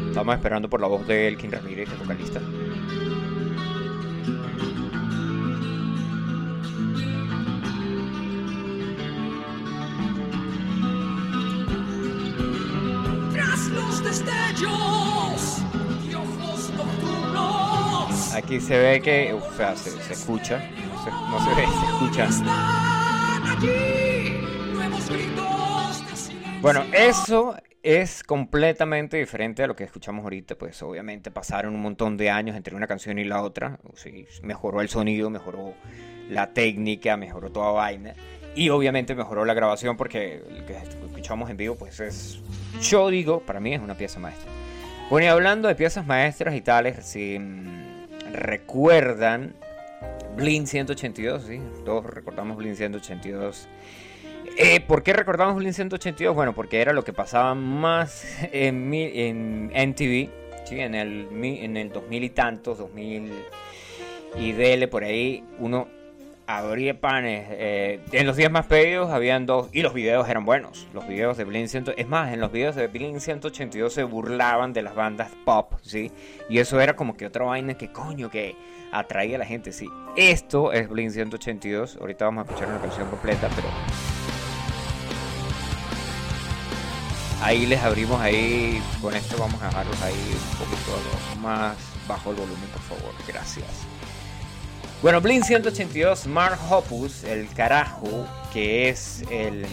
Estamos 0.09 0.35
esperando 0.35 0.69
por 0.69 0.81
la 0.81 0.87
voz 0.87 1.07
de 1.07 1.29
Elkin 1.29 1.51
Ramírez, 1.51 1.89
el 1.91 1.97
vocalista. 1.97 2.41
Aquí 18.51 18.59
se 18.59 18.77
ve 18.77 19.01
que, 19.01 19.33
o 19.33 19.53
sea, 19.53 19.77
se, 19.77 19.91
se 19.91 20.13
escucha, 20.13 20.59
no 20.59 21.05
se, 21.05 21.11
no 21.13 21.39
se 21.39 21.55
ve, 21.55 21.69
se 21.69 21.87
escucha. 21.87 22.29
Bueno, 26.61 26.83
eso 26.93 27.55
es 27.85 28.25
completamente 28.25 29.19
diferente 29.19 29.63
a 29.63 29.69
lo 29.69 29.77
que 29.77 29.85
escuchamos 29.85 30.25
ahorita, 30.25 30.57
pues 30.57 30.83
obviamente 30.83 31.31
pasaron 31.31 31.77
un 31.77 31.81
montón 31.81 32.17
de 32.17 32.29
años 32.31 32.57
entre 32.57 32.75
una 32.75 32.89
canción 32.89 33.21
y 33.21 33.25
la 33.25 33.41
otra, 33.41 33.79
sí, 33.95 34.27
mejoró 34.43 34.81
el 34.81 34.89
sonido, 34.89 35.31
mejoró 35.31 35.75
la 36.29 36.53
técnica, 36.53 37.17
mejoró 37.17 37.53
toda 37.53 37.71
vaina 37.71 38.15
y 38.57 38.71
obviamente 38.71 39.15
mejoró 39.15 39.45
la 39.45 39.55
grabación 39.55 39.97
porque 39.97 40.43
lo 40.51 40.67
que 40.67 40.77
escuchamos 40.77 41.51
en 41.51 41.57
vivo 41.57 41.77
pues 41.77 42.01
es, 42.01 42.41
yo 42.83 43.11
digo, 43.11 43.43
para 43.47 43.61
mí 43.61 43.75
es 43.75 43.81
una 43.81 43.95
pieza 43.95 44.19
maestra. 44.19 44.51
Bueno, 45.09 45.27
y 45.27 45.29
hablando 45.29 45.69
de 45.69 45.77
piezas 45.77 46.05
maestras 46.05 46.57
y 46.57 46.61
tales, 46.61 47.05
si 47.07 47.39
mm, 47.39 47.90
recuerdan 48.33 49.55
Blink 50.37 50.67
182, 50.67 51.45
sí, 51.45 51.61
todos 51.85 52.05
recordamos 52.07 52.57
Blink 52.57 52.77
182. 52.77 53.69
Eh, 54.57 54.81
¿Por 54.81 55.03
qué 55.03 55.13
recordamos 55.13 55.57
Blink 55.57 55.75
182? 55.75 56.35
Bueno, 56.35 56.55
porque 56.55 56.81
era 56.81 56.93
lo 56.93 57.05
que 57.05 57.13
pasaba 57.13 57.55
más 57.55 58.25
en, 58.53 58.93
en 58.93 59.67
MTV, 59.67 60.31
¿sí? 60.65 60.81
en, 60.81 60.95
el, 60.95 61.29
en 61.43 61.77
el 61.77 61.91
2000 61.91 62.25
y 62.25 62.31
tantos, 62.31 62.79
2000 62.79 63.33
y 64.37 64.53
dele 64.53 64.89
por 64.89 65.05
ahí, 65.05 65.45
uno 65.59 65.89
abría 66.57 67.01
panes. 67.01 67.47
Eh, 67.51 68.01
en 68.13 68.27
los 68.27 68.37
días 68.37 68.51
más 68.51 68.67
pedidos 68.67 69.11
habían 69.11 69.47
dos, 69.47 69.69
y 69.73 69.83
los 69.83 69.95
videos 69.95 70.29
eran 70.29 70.45
buenos. 70.45 70.89
Los 70.93 71.07
videos 71.07 71.37
de 71.37 71.45
Blink 71.45 71.69
100, 71.69 71.95
es 71.97 72.09
más, 72.09 72.33
en 72.33 72.41
los 72.41 72.51
videos 72.51 72.75
de 72.75 72.89
Blink 72.89 73.19
182 73.19 73.93
se 73.93 74.05
burlaban 74.05 74.73
de 74.73 74.83
las 74.83 74.95
bandas 74.95 75.31
pop, 75.45 75.75
¿sí? 75.83 76.11
Y 76.49 76.59
eso 76.59 76.81
era 76.81 76.97
como 76.97 77.17
que 77.17 77.27
otra 77.27 77.45
vaina 77.45 77.75
que 77.75 77.93
coño, 77.93 78.31
que 78.31 78.57
atraía 78.93 79.37
a 79.37 79.39
la 79.39 79.47
gente, 79.47 79.73
sí. 79.73 79.89
Esto 80.17 80.73
es 80.73 80.89
Blink 80.89 81.11
182, 81.11 81.99
ahorita 82.01 82.25
vamos 82.25 82.47
a 82.47 82.51
escuchar 82.51 82.69
una 82.69 82.81
canción 82.81 83.09
completa, 83.09 83.49
pero... 83.55 83.69
Ahí 87.43 87.65
les 87.65 87.83
abrimos 87.83 88.21
ahí, 88.21 88.83
con 89.01 89.15
esto 89.15 89.37
vamos 89.39 89.63
a 89.63 89.69
dejarlos 89.69 90.03
ahí 90.03 90.37
un 90.53 90.59
poquito 90.59 91.41
más 91.41 91.75
bajo 92.07 92.31
el 92.31 92.37
volumen, 92.37 92.69
por 92.69 92.83
favor, 92.83 93.15
gracias. 93.27 93.90
Bueno, 95.03 95.23
Blink 95.23 95.45
182, 95.45 96.27
Mark 96.27 96.59
Hoppus, 96.69 97.25
el 97.25 97.49
carajo, 97.49 98.29
que 98.53 98.91
es 98.91 99.25
el 99.31 99.65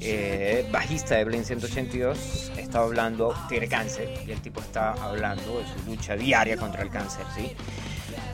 eh, 0.00 0.68
bajista 0.70 1.14
de 1.14 1.24
Blink 1.24 1.44
182, 1.44 2.52
está 2.58 2.80
hablando, 2.80 3.34
tiene 3.48 3.68
cáncer, 3.68 4.22
y 4.26 4.30
el 4.30 4.42
tipo 4.42 4.60
está 4.60 4.92
hablando 4.92 5.60
de 5.60 5.64
su 5.66 5.90
lucha 5.90 6.14
diaria 6.14 6.58
contra 6.58 6.82
el 6.82 6.90
cáncer, 6.90 7.24
¿sí? 7.34 7.56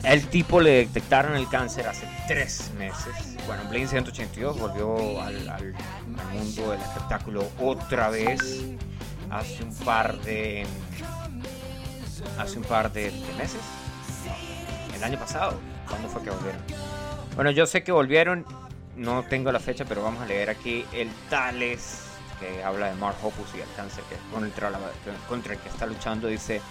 El 0.03 0.27
tipo 0.27 0.59
le 0.59 0.71
detectaron 0.85 1.37
el 1.37 1.47
cáncer 1.47 1.87
hace 1.87 2.09
tres 2.27 2.71
meses. 2.77 3.37
Bueno, 3.47 3.63
Blink 3.69 3.87
182 3.87 4.59
volvió 4.59 5.21
al, 5.21 5.47
al, 5.47 5.73
mundo 6.33 6.71
del 6.71 6.81
espectáculo 6.81 7.47
otra 7.57 8.09
vez 8.09 8.65
hace 9.31 9.63
un 9.63 9.73
par 9.73 10.19
de 10.23 10.65
hace 12.37 12.57
un 12.57 12.65
par 12.65 12.91
de, 12.91 13.11
de 13.11 13.33
meses, 13.37 13.61
el 14.93 15.01
año 15.01 15.17
pasado. 15.17 15.57
¿Cuándo 15.87 16.09
fue 16.09 16.23
que 16.23 16.29
volvieron? 16.29 16.61
Bueno, 17.35 17.51
yo 17.51 17.65
sé 17.65 17.83
que 17.83 17.91
volvieron, 17.91 18.45
no 18.95 19.23
tengo 19.23 19.51
la 19.51 19.59
fecha, 19.59 19.85
pero 19.85 20.03
vamos 20.03 20.21
a 20.21 20.25
leer 20.25 20.49
aquí 20.49 20.85
el 20.93 21.09
Tales, 21.29 22.03
que 22.39 22.63
habla 22.63 22.89
de 22.89 22.95
Mark 22.95 23.17
Hoppus 23.21 23.47
y 23.55 23.61
el 23.61 23.67
cáncer 23.75 24.03
que 24.09 24.15
contra, 24.33 24.69
la, 24.69 24.79
contra 25.27 25.53
el 25.53 25.59
que 25.59 25.69
está 25.69 25.85
luchando. 25.85 26.27
Dice, 26.27 26.61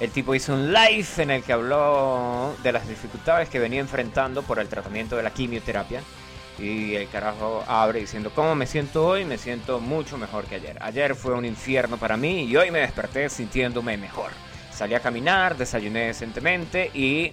el 0.00 0.10
tipo 0.10 0.34
hizo 0.34 0.54
un 0.54 0.72
live 0.72 1.06
en 1.18 1.30
el 1.30 1.42
que 1.42 1.52
habló 1.52 2.54
de 2.62 2.72
las 2.72 2.88
dificultades 2.88 3.48
que 3.48 3.58
venía 3.58 3.80
enfrentando 3.80 4.42
por 4.42 4.58
el 4.58 4.68
tratamiento 4.68 5.16
de 5.16 5.22
la 5.22 5.30
quimioterapia. 5.30 6.02
Y 6.58 6.94
el 6.94 7.08
carajo 7.08 7.64
abre 7.66 8.00
diciendo, 8.00 8.32
¿cómo 8.34 8.54
me 8.54 8.66
siento 8.66 9.06
hoy? 9.06 9.24
Me 9.24 9.38
siento 9.38 9.80
mucho 9.80 10.18
mejor 10.18 10.44
que 10.44 10.56
ayer. 10.56 10.76
Ayer 10.82 11.14
fue 11.14 11.34
un 11.34 11.44
infierno 11.44 11.96
para 11.96 12.16
mí 12.16 12.44
y 12.44 12.56
hoy 12.56 12.70
me 12.70 12.80
desperté 12.80 13.30
sintiéndome 13.30 13.96
mejor. 13.96 14.30
Salí 14.70 14.94
a 14.94 15.00
caminar, 15.00 15.56
desayuné 15.56 16.06
decentemente 16.06 16.90
y 16.92 17.32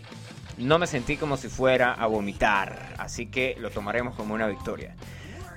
no 0.57 0.79
me 0.79 0.87
sentí 0.87 1.17
como 1.17 1.37
si 1.37 1.47
fuera 1.49 1.93
a 1.93 2.07
vomitar, 2.07 2.95
así 2.97 3.27
que 3.27 3.55
lo 3.59 3.69
tomaremos 3.69 4.15
como 4.15 4.33
una 4.33 4.47
victoria. 4.47 4.95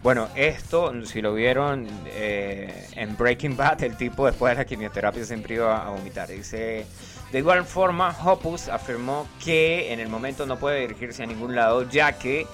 Bueno, 0.02 0.28
esto, 0.34 1.04
si 1.04 1.20
lo 1.20 1.34
vieron 1.34 1.86
eh, 2.06 2.88
en 2.92 3.16
Breaking 3.18 3.56
Bad, 3.56 3.82
el 3.82 3.96
tipo 3.98 4.24
después 4.24 4.52
de 4.52 4.62
la 4.62 4.64
quimioterapia 4.64 5.24
siempre 5.24 5.56
iba 5.56 5.86
a 5.86 5.90
vomitar. 5.90 6.28
Dice, 6.28 6.86
de 7.30 7.38
igual 7.38 7.64
forma, 7.66 8.16
Hoppus 8.24 8.68
afirmó 8.68 9.28
que 9.44 9.92
en 9.92 10.00
el 10.00 10.08
momento 10.08 10.46
no 10.46 10.58
puede 10.58 10.80
dirigirse 10.80 11.22
a 11.22 11.26
ningún 11.26 11.54
lado, 11.54 11.86
ya 11.90 12.12
que 12.12 12.46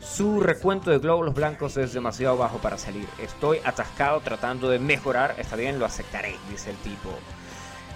su 0.00 0.40
recuento 0.40 0.90
de 0.90 0.98
glóbulos 0.98 1.32
blancos 1.32 1.76
es 1.76 1.92
demasiado 1.92 2.36
bajo 2.36 2.58
para 2.58 2.76
salir. 2.76 3.06
Estoy 3.22 3.58
atascado 3.64 4.20
tratando 4.20 4.68
de 4.68 4.80
mejorar, 4.80 5.36
está 5.38 5.54
bien, 5.54 5.78
lo 5.78 5.86
aceptaré, 5.86 6.34
dice 6.50 6.70
el 6.70 6.76
tipo. 6.78 7.10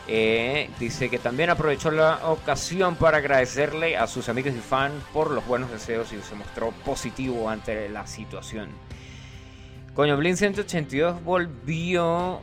Eh, 0.06 0.68
dice 0.78 1.08
que 1.08 1.18
también 1.18 1.48
aprovechó 1.48 1.90
la 1.90 2.28
ocasión 2.30 2.94
para 2.96 3.18
agradecerle 3.18 3.96
a 3.96 4.06
sus 4.06 4.28
amigos 4.28 4.52
y 4.54 4.60
fans 4.60 5.02
por 5.14 5.30
los 5.30 5.46
buenos 5.46 5.70
deseos 5.70 6.12
y 6.12 6.20
se 6.20 6.34
mostró 6.34 6.72
positivo 6.84 7.48
ante 7.48 7.88
la 7.88 8.06
situación. 8.06 8.68
Coño, 9.94 10.16
Blink 10.16 10.36
182 10.36 11.22
volvió 11.24 12.40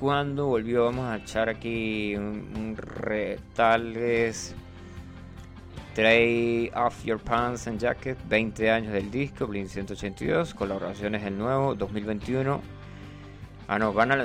cuando 0.00 0.46
volvió. 0.46 0.86
Vamos 0.86 1.06
a 1.06 1.16
echar 1.18 1.48
aquí 1.48 2.16
un, 2.16 2.52
un 2.56 2.76
re- 2.76 3.38
tal 3.54 3.92
vez. 3.92 4.54
Tray 5.94 6.72
Off 6.74 7.04
Your 7.04 7.20
Pants 7.20 7.68
and 7.68 7.78
Jacket, 7.78 8.18
20 8.28 8.68
años 8.68 8.92
del 8.92 9.12
disco, 9.12 9.46
Blink 9.46 9.68
182, 9.68 10.52
colaboraciones 10.54 11.22
del 11.22 11.38
nuevo, 11.38 11.76
2021. 11.76 12.60
Ah, 13.68 13.78
no, 13.78 13.92
van 13.92 14.10
a 14.10 14.16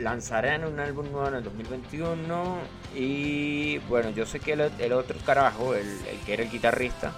lanzarán 0.00 0.64
un 0.64 0.80
álbum 0.80 1.10
nuevo 1.10 1.28
en 1.28 1.34
el 1.36 1.44
2021. 1.44 2.58
Y 2.94 3.78
bueno, 3.88 4.10
yo 4.10 4.26
sé 4.26 4.40
que 4.40 4.52
el, 4.52 4.92
otro 4.92 5.18
carajo, 5.24 5.74
el, 5.74 5.86
que 6.26 6.32
era 6.34 6.42
el 6.42 6.50
guitarrista, 6.50 7.12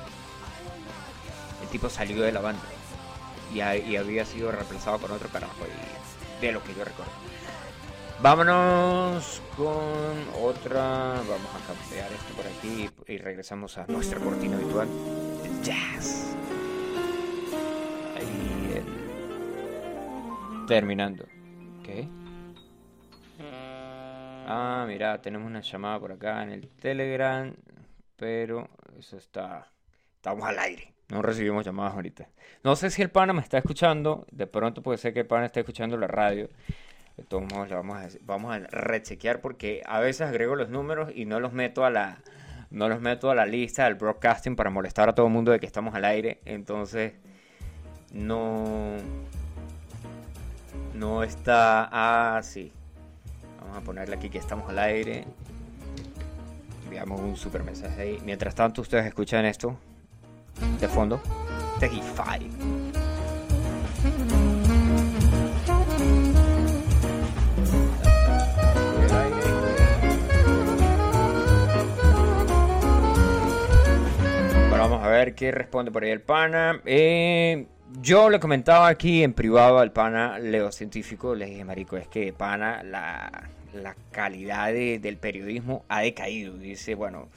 el 1.62 1.68
tipo 1.68 1.88
salió 1.88 2.22
de 2.22 2.32
la 2.32 2.40
banda 2.40 2.62
y, 3.54 3.60
ha- 3.60 3.76
y 3.76 3.96
había 3.96 4.24
sido 4.24 4.50
reemplazado 4.52 4.98
por 4.98 5.12
otro 5.12 5.28
carajo, 5.28 5.54
y 5.66 6.44
de 6.44 6.52
lo 6.52 6.62
que 6.62 6.74
yo 6.74 6.84
recuerdo. 6.84 7.12
Vámonos 8.20 9.40
con 9.56 9.66
otra. 10.40 11.14
Vamos 11.14 11.50
a 11.54 11.60
cambiar 11.66 12.12
esto 12.12 12.34
por 12.36 12.46
aquí 12.46 12.88
y 13.08 13.18
regresamos 13.18 13.78
a 13.78 13.86
nuestra 13.88 14.20
cortina 14.20 14.56
habitual 14.56 14.86
jazz. 15.62 16.28
Ahí 18.16 18.74
el- 18.76 20.66
terminando. 20.66 21.24
¿Qué? 21.82 22.06
Ah, 24.54 24.84
mira, 24.86 25.22
tenemos 25.22 25.46
una 25.46 25.62
llamada 25.62 25.98
por 25.98 26.12
acá 26.12 26.42
en 26.42 26.50
el 26.50 26.68
Telegram, 26.68 27.54
pero 28.16 28.68
eso 28.98 29.16
está. 29.16 29.66
Estamos 30.16 30.46
al 30.46 30.58
aire. 30.58 30.92
No 31.08 31.22
recibimos 31.22 31.64
llamadas 31.64 31.94
ahorita. 31.94 32.28
No 32.62 32.76
sé 32.76 32.90
si 32.90 33.00
el 33.00 33.08
pana 33.08 33.32
me 33.32 33.40
está 33.40 33.56
escuchando. 33.56 34.26
De 34.30 34.46
pronto 34.46 34.82
puede 34.82 34.98
ser 34.98 35.14
que 35.14 35.20
el 35.20 35.26
pana 35.26 35.46
esté 35.46 35.60
escuchando 35.60 35.96
la 35.96 36.06
radio. 36.06 36.50
De 37.16 37.24
todos 37.24 37.50
modos, 37.50 37.70
vamos 37.70 37.96
a, 37.96 38.08
vamos 38.26 38.54
a 38.54 38.58
rechequear 38.58 39.40
porque 39.40 39.82
a 39.86 40.00
veces 40.00 40.28
agrego 40.28 40.54
los 40.54 40.68
números 40.68 41.10
y 41.14 41.24
no 41.24 41.40
los 41.40 41.54
meto 41.54 41.86
a 41.86 41.90
la 41.90 42.18
no 42.70 42.90
los 42.90 43.00
meto 43.00 43.30
a 43.30 43.34
la 43.34 43.46
lista 43.46 43.84
del 43.84 43.94
broadcasting 43.94 44.54
para 44.54 44.68
molestar 44.68 45.08
a 45.08 45.14
todo 45.14 45.26
el 45.28 45.32
mundo 45.32 45.50
de 45.50 45.60
que 45.60 45.66
estamos 45.66 45.94
al 45.94 46.04
aire. 46.04 46.42
Entonces, 46.44 47.14
no 48.12 48.96
no 50.92 51.22
está 51.22 52.36
así. 52.36 52.70
Vamos 53.62 53.76
a 53.76 53.80
ponerle 53.80 54.16
aquí 54.16 54.28
que 54.28 54.38
estamos 54.38 54.68
al 54.68 54.78
aire. 54.80 55.24
Enviamos 56.84 57.20
un 57.20 57.36
super 57.36 57.62
mensaje 57.62 58.02
ahí. 58.02 58.18
Mientras 58.24 58.54
tanto, 58.54 58.82
ustedes 58.82 59.06
escuchan 59.06 59.44
esto 59.44 59.78
de 60.80 60.88
fondo. 60.88 61.20
Tegify. 61.78 62.40
Bueno, 74.68 74.88
vamos 74.88 75.04
a 75.04 75.08
ver 75.08 75.34
qué 75.36 75.52
responde 75.52 75.92
por 75.92 76.02
ahí 76.02 76.10
el 76.10 76.20
pana. 76.20 76.82
Eh, 76.84 77.68
yo 78.00 78.30
le 78.30 78.40
comentaba 78.40 78.88
aquí 78.88 79.22
en 79.22 79.32
privado 79.34 79.78
al 79.78 79.92
pana 79.92 80.38
Leo 80.38 80.72
Científico, 80.72 81.34
le 81.34 81.46
dije, 81.46 81.64
marico, 81.64 81.96
es 81.96 82.08
que 82.08 82.32
pana, 82.32 82.82
la, 82.82 83.48
la 83.74 83.94
calidad 84.10 84.72
de- 84.72 84.98
del 84.98 85.16
periodismo 85.18 85.84
ha 85.88 86.00
decaído. 86.00 86.56
Dice, 86.56 86.94
bueno, 86.94 87.28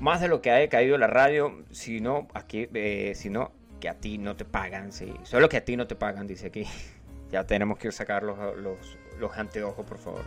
más 0.00 0.20
de 0.20 0.28
lo 0.28 0.40
que 0.42 0.50
ha 0.50 0.56
decaído 0.56 0.98
la 0.98 1.06
radio, 1.06 1.62
sino, 1.70 2.28
aquí, 2.34 2.68
eh, 2.74 3.12
sino 3.14 3.52
que 3.80 3.88
a 3.88 3.94
ti 3.94 4.18
no 4.18 4.36
te 4.36 4.44
pagan, 4.44 4.92
sí. 4.92 5.12
Solo 5.24 5.48
que 5.48 5.56
a 5.58 5.64
ti 5.64 5.76
no 5.76 5.86
te 5.86 5.94
pagan, 5.94 6.26
dice 6.26 6.46
aquí. 6.48 6.66
Ya 7.32 7.44
tenemos 7.46 7.78
que 7.78 7.90
sacar 7.92 8.24
los, 8.24 8.36
los, 8.58 8.98
los 9.18 9.38
anteojos, 9.38 9.86
por 9.86 9.96
favor. 9.96 10.20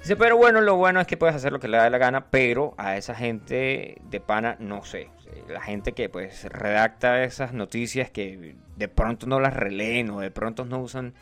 Dice, 0.00 0.16
pero 0.16 0.36
bueno, 0.36 0.60
lo 0.60 0.74
bueno 0.74 1.00
es 1.00 1.06
que 1.06 1.16
puedes 1.16 1.36
hacer 1.36 1.52
lo 1.52 1.60
que 1.60 1.68
le 1.68 1.76
da 1.76 1.88
la 1.88 1.98
gana, 1.98 2.26
pero 2.30 2.74
a 2.78 2.96
esa 2.96 3.14
gente 3.14 3.96
de 4.02 4.18
pana 4.18 4.56
no 4.58 4.84
sé. 4.84 5.08
La 5.48 5.60
gente 5.60 5.92
que 5.92 6.08
pues 6.08 6.44
redacta 6.44 7.24
esas 7.24 7.52
noticias 7.52 8.10
que 8.10 8.54
de 8.76 8.88
pronto 8.88 9.26
no 9.26 9.40
las 9.40 9.54
releen 9.54 10.10
o 10.10 10.20
de 10.20 10.30
pronto 10.30 10.64
no 10.64 10.80
usan... 10.80 11.14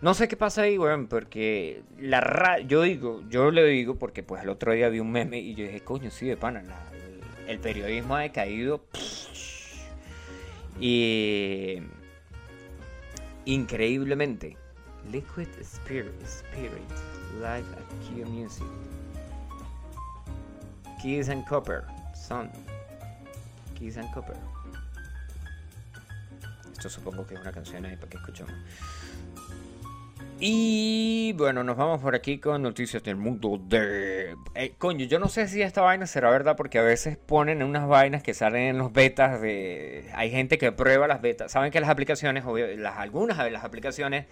No 0.00 0.14
sé 0.14 0.28
qué 0.28 0.36
pasa 0.36 0.62
ahí, 0.62 0.78
weón, 0.78 1.08
porque 1.08 1.82
la 1.98 2.20
ra 2.20 2.60
yo 2.60 2.82
digo, 2.82 3.22
yo 3.28 3.50
le 3.50 3.64
digo 3.64 3.96
porque 3.96 4.22
pues 4.22 4.42
el 4.42 4.48
otro 4.48 4.72
día 4.72 4.88
vi 4.88 5.00
un 5.00 5.10
meme 5.10 5.40
y 5.40 5.56
yo 5.56 5.64
dije, 5.64 5.80
coño, 5.80 6.12
sí, 6.12 6.26
de 6.26 6.36
pana, 6.36 6.62
el 7.48 7.58
periodismo 7.58 8.14
ha 8.14 8.20
decaído. 8.20 8.84
Y 10.78 11.82
increíblemente. 13.44 14.56
Liquid 15.10 15.48
Spirit, 15.62 16.22
Spirit 16.22 16.90
Live 17.40 17.66
at 17.72 17.88
Q 18.06 18.26
Music. 18.26 18.66
Keys 21.00 21.28
and 21.28 21.44
Copper, 21.46 21.84
Son. 22.14 22.50
Keys 23.78 23.98
and 23.98 24.10
Copper. 24.12 24.36
Esto 26.72 26.88
supongo 26.88 27.26
que 27.26 27.34
es 27.34 27.40
una 27.40 27.52
canción 27.52 27.84
ahí 27.84 27.96
para 27.96 28.08
que 28.08 28.16
escuchemos. 28.16 28.52
Y 30.40 31.32
bueno, 31.32 31.64
nos 31.64 31.76
vamos 31.76 32.00
por 32.00 32.14
aquí 32.14 32.38
con 32.38 32.62
noticias 32.62 33.02
del 33.02 33.16
mundo 33.16 33.60
de... 33.60 34.36
Eh, 34.54 34.74
coño, 34.78 35.04
yo 35.04 35.18
no 35.18 35.28
sé 35.28 35.48
si 35.48 35.62
esta 35.62 35.80
vaina 35.80 36.06
será 36.06 36.30
verdad 36.30 36.56
porque 36.56 36.78
a 36.78 36.82
veces 36.82 37.16
ponen 37.16 37.60
unas 37.60 37.88
vainas 37.88 38.22
que 38.22 38.34
salen 38.34 38.62
en 38.62 38.78
los 38.78 38.92
betas 38.92 39.40
de... 39.40 40.08
Hay 40.14 40.30
gente 40.30 40.56
que 40.56 40.70
prueba 40.70 41.08
las 41.08 41.20
betas. 41.22 41.50
Saben 41.50 41.72
que 41.72 41.80
las 41.80 41.90
aplicaciones, 41.90 42.44
obvio, 42.44 42.68
las, 42.76 42.98
algunas 42.98 43.36
de 43.38 43.50
las 43.50 43.64
aplicaciones 43.64 44.26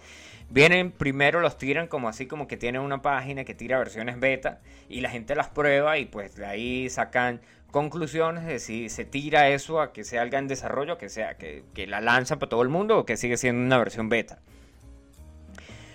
vienen 0.49 0.91
primero, 0.91 1.41
los 1.41 1.57
tiran 1.57 1.87
como 1.87 2.07
así 2.07 2.25
como 2.25 2.47
que 2.47 2.55
tienen 2.55 2.81
una 2.81 3.01
página 3.01 3.43
que 3.43 3.53
tira 3.53 3.77
versiones 3.77 4.17
beta 4.17 4.61
y 4.87 5.01
la 5.01 5.09
gente 5.09 5.35
las 5.35 5.49
prueba 5.49 5.97
y 5.97 6.05
pues 6.05 6.35
de 6.37 6.45
ahí 6.45 6.89
sacan 6.89 7.41
conclusiones 7.71 8.45
de 8.45 8.59
si 8.59 8.89
se 8.89 9.05
tira 9.05 9.49
eso 9.49 9.81
a 9.81 9.93
que 9.93 10.03
sea 10.03 10.21
algo 10.21 10.37
en 10.37 10.47
desarrollo, 10.47 10.97
que 10.97 11.09
sea 11.09 11.37
que, 11.37 11.63
que 11.73 11.87
la 11.87 12.01
lanza 12.01 12.39
para 12.39 12.49
todo 12.49 12.61
el 12.61 12.69
mundo 12.69 12.99
o 12.99 13.05
que 13.05 13.17
sigue 13.17 13.37
siendo 13.37 13.61
una 13.61 13.77
versión 13.77 14.09
beta. 14.09 14.39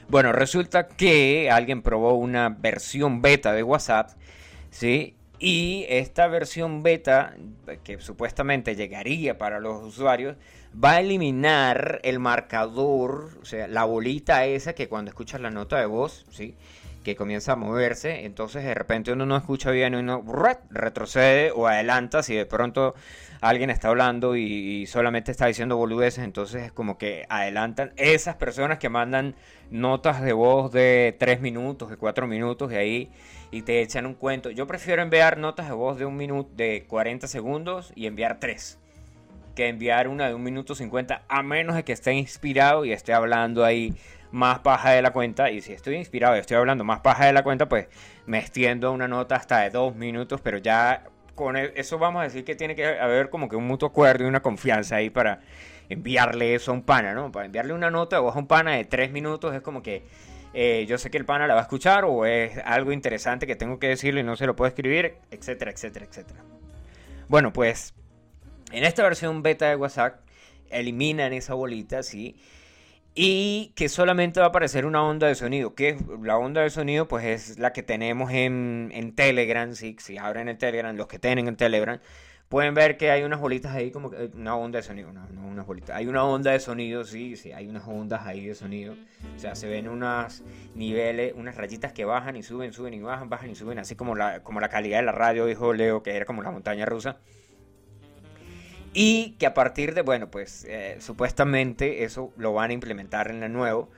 Bueno, 0.09 0.33
resulta 0.33 0.89
que 0.89 1.51
alguien 1.51 1.83
probó 1.83 2.15
una 2.15 2.51
versión 2.51 3.23
beta 3.23 3.53
de 3.53 3.63
WhatsApp, 3.63 4.11
¿sí? 4.71 5.15
Y 5.39 5.87
esta 5.89 6.29
versión 6.29 6.83
beta, 6.83 7.35
que 7.83 7.99
supuestamente 8.01 8.77
llegaría 8.77 9.39
para 9.39 9.59
los 9.59 9.83
usuarios, 9.83 10.37
va 10.73 10.93
a 10.93 11.01
eliminar 11.01 12.01
el 12.05 12.19
marcador, 12.19 13.39
o 13.41 13.45
sea, 13.45 13.67
la 13.67 13.85
bolita 13.85 14.45
esa 14.47 14.75
que 14.75 14.89
cuando 14.89 15.09
escuchas 15.09 15.41
la 15.41 15.51
nota 15.51 15.79
de 15.81 15.87
voz, 15.87 16.27
¿sí? 16.31 16.55
Que 17.03 17.17
comienza 17.17 17.53
a 17.53 17.57
moverse, 17.57 18.25
entonces 18.25 18.65
de 18.65 18.75
repente 18.75 19.13
uno 19.13 19.27
no 19.27 19.37
escucha 19.37 19.71
bien 19.71 19.95
uno 19.95 20.25
retrocede 20.71 21.51
o 21.51 21.67
adelanta 21.67 22.23
si 22.23 22.35
de 22.35 22.47
pronto 22.47 22.95
alguien 23.41 23.71
está 23.71 23.89
hablando 23.89 24.37
y, 24.37 24.87
solamente 24.87 25.33
está 25.33 25.47
diciendo 25.47 25.77
boludeces, 25.77 26.23
entonces 26.23 26.63
es 26.63 26.73
como 26.73 26.97
que 26.99 27.27
adelantan 27.29 27.93
esas 27.97 28.37
personas 28.37 28.79
que 28.79 28.89
mandan 28.89 29.35
notas 29.71 30.23
de 30.23 30.33
voz 30.33 30.71
de 30.71 31.17
3 31.19 31.41
minutos, 31.41 31.91
de 31.91 31.97
4 31.97 32.27
minutos 32.29 32.71
y 32.73 32.77
ahí 32.77 33.11
y 33.51 33.63
te 33.63 33.83
echan 33.83 34.07
un 34.07 34.15
cuento. 34.15 34.51
Yo 34.51 34.67
prefiero 34.67 35.03
enviar 35.03 35.39
notas 35.39 35.67
de 35.67 35.75
voz 35.75 35.99
de 35.99 36.07
un 36.07 36.17
minuto, 36.17 36.51
de 36.55 36.85
40 36.87 37.27
segundos 37.27 37.93
y 37.97 38.07
enviar 38.07 38.39
3 38.39 38.79
que 39.55 39.69
enviar 39.69 40.09
una 40.09 40.29
de 40.29 40.35
un 40.35 40.43
minuto 40.43 40.75
50 40.75 41.25
a 41.29 41.43
menos 41.43 41.77
de 41.77 41.85
que 41.85 41.93
esté 41.93 42.15
inspirado 42.15 42.85
y 42.85 42.93
esté 42.93 43.13
hablando 43.13 43.65
ahí 43.65 43.95
más 44.33 44.61
paja 44.61 44.91
de 44.91 45.03
la 45.03 45.13
cuenta 45.13 45.51
y 45.51 45.61
si 45.61 45.73
estoy 45.73 45.97
inspirado 45.97 46.37
y 46.37 46.41
estoy 46.41 46.57
hablando 46.57 46.85
más 46.85 47.01
paja 47.01 47.27
de 47.27 47.33
la 47.33 47.43
cuenta 47.43 47.69
pues 47.69 47.87
me 48.27 48.39
extiendo 48.39 48.91
una 48.91 49.07
nota 49.07 49.37
hasta 49.37 49.61
de 49.61 49.71
2 49.71 49.95
minutos 49.95 50.41
pero 50.41 50.59
ya 50.59 51.05
con 51.35 51.57
e- 51.57 51.73
eso 51.77 51.99
vamos 51.99 52.21
a 52.21 52.25
decir 52.25 52.45
que 52.45 52.55
tiene 52.55 52.75
que 52.75 52.87
haber 52.87 53.31
como 53.31 53.49
que 53.49 53.57
un 53.57 53.67
mutuo 53.67 53.89
acuerdo 53.89 54.25
y 54.25 54.27
una 54.27 54.41
confianza 54.41 54.97
ahí 54.97 55.11
para 55.11 55.41
enviarle 55.89 56.55
eso 56.55 56.71
a 56.71 56.75
un 56.75 56.83
pana, 56.83 57.13
¿no? 57.13 57.31
Para 57.31 57.47
enviarle 57.47 57.75
una 57.75 57.91
nota 57.91 58.19
voz 58.21 58.35
a 58.35 58.39
un 58.39 58.47
pana 58.47 58.73
de 58.73 58.85
3 58.85 59.13
minutos 59.13 59.55
es 59.55 59.61
como 59.61 59.83
que 59.83 60.05
eh, 60.55 60.85
yo 60.89 60.99
sé 60.99 61.11
que 61.11 61.19
el 61.19 61.25
pana 61.25 61.47
la 61.47 61.55
va 61.55 61.61
a 61.61 61.63
escuchar 61.63 62.05
o 62.05 62.27
es 62.27 62.59
algo 62.65 62.93
interesante 62.93 63.47
que 63.47 63.57
tengo 63.57 63.79
que 63.79 63.89
decirle 63.89 64.21
y 64.21 64.25
no 64.25 64.37
se 64.37 64.47
lo 64.47 64.57
puedo 64.57 64.69
escribir, 64.69 65.17
etcétera, 65.31 65.71
etcétera, 65.71 66.07
etcétera. 66.07 66.41
Bueno, 67.29 67.53
pues 67.53 67.95
en 68.71 68.85
esta 68.85 69.03
versión 69.03 69.43
beta 69.43 69.69
de 69.69 69.77
WhatsApp 69.77 70.21
eliminan 70.71 71.33
esa 71.33 71.55
bolita, 71.55 72.03
¿sí? 72.03 72.37
Y 73.15 73.73
que 73.77 73.89
solamente 73.91 74.41
va 74.41 74.47
a 74.47 74.49
aparecer 74.49 74.87
una 74.87 75.05
onda 75.05 75.27
de 75.27 75.35
sonido. 75.35 75.75
que 75.75 75.99
La 76.23 76.39
onda 76.39 76.63
de 76.63 76.71
sonido 76.71 77.09
pues 77.09 77.25
es 77.25 77.59
la 77.59 77.73
que 77.73 77.83
tenemos 77.83 78.33
en, 78.33 78.91
en 78.95 79.15
Telegram, 79.15 79.75
¿sí? 79.75 79.97
Si 80.01 80.17
abren 80.17 80.49
el 80.49 80.57
Telegram, 80.57 80.97
los 80.97 81.09
que 81.09 81.19
tienen 81.19 81.47
en 81.47 81.57
Telegram, 81.57 82.01
pueden 82.49 82.73
ver 82.75 82.97
que 82.97 83.11
hay 83.11 83.23
unas 83.23 83.39
bolitas 83.41 83.75
ahí 83.75 83.91
como 83.91 84.11
que... 84.11 84.31
Una 84.35 84.57
onda 84.57 84.79
de 84.79 84.83
sonido, 84.83 85.13
no, 85.13 85.27
no 85.29 85.47
unas 85.47 85.67
bolitas. 85.67 85.95
Hay 85.95 86.07
una 86.07 86.25
onda 86.25 86.53
de 86.53 86.61
sonido, 86.61 87.05
sí, 87.05 87.37
sí, 87.37 87.53
hay 87.53 87.69
unas 87.69 87.87
ondas 87.87 88.27
ahí 88.27 88.47
de 88.47 88.55
sonido. 88.55 88.95
O 89.37 89.39
sea, 89.39 89.55
se 89.55 89.69
ven 89.69 89.89
unas 89.89 90.43
niveles, 90.75 91.35
unas 91.37 91.57
rayitas 91.57 91.93
que 91.93 92.07
bajan 92.07 92.37
y 92.37 92.43
suben, 92.43 92.73
suben 92.73 92.95
y 92.95 93.01
bajan, 93.01 93.29
bajan 93.29 93.51
y 93.51 93.55
suben, 93.55 93.79
así 93.79 93.95
como 93.95 94.15
la, 94.17 94.43
como 94.43 94.61
la 94.61 94.71
calidad 94.71 95.01
de 95.01 95.05
la 95.05 95.13
radio, 95.13 95.45
dijo 95.45 95.75
Leo, 95.75 96.03
que 96.03 96.17
era 96.17 96.25
como 96.25 96.43
la 96.43 96.51
montaña 96.51 96.87
rusa. 96.87 97.19
Y 98.95 99.37
que 99.39 99.47
a 99.47 99.55
partir 99.55 99.95
de, 99.95 100.03
bueno, 100.03 100.31
pues 100.31 100.67
eh, 100.69 100.97
supuestamente 101.01 102.05
eso 102.05 102.33
lo 102.37 102.53
van 102.53 102.71
a 102.71 102.75
implementar 102.75 103.31
en 103.31 103.43
el 103.43 103.53
nuevo. 103.53 103.89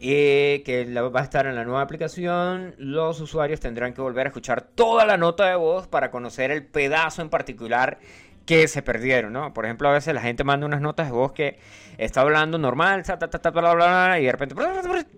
y 0.00 0.60
que 0.60 0.86
la- 0.88 1.02
va 1.02 1.20
a 1.20 1.24
estar 1.24 1.46
en 1.48 1.56
la 1.56 1.64
nueva 1.64 1.80
aplicación. 1.82 2.74
Los 2.78 3.20
usuarios 3.20 3.58
tendrán 3.58 3.94
que 3.94 4.00
volver 4.00 4.26
a 4.26 4.28
escuchar 4.28 4.62
toda 4.62 5.04
la 5.04 5.16
nota 5.16 5.46
de 5.48 5.56
voz 5.56 5.88
para 5.88 6.12
conocer 6.12 6.52
el 6.52 6.64
pedazo 6.64 7.20
en 7.20 7.30
particular 7.30 7.98
que 8.46 8.68
se 8.68 8.80
perdieron, 8.82 9.32
¿no? 9.32 9.52
Por 9.52 9.64
ejemplo, 9.64 9.88
a 9.88 9.92
veces 9.94 10.14
la 10.14 10.20
gente 10.20 10.44
manda 10.44 10.66
unas 10.66 10.80
notas 10.80 11.06
de 11.08 11.12
voz 11.12 11.32
que 11.32 11.58
está 11.98 12.20
hablando 12.20 12.58
normal, 12.58 13.02
ta, 13.02 13.18
ta, 13.18 13.28
ta, 13.28 13.50
bla, 13.50 14.20
y 14.20 14.24
de 14.26 14.30
repente 14.32 14.54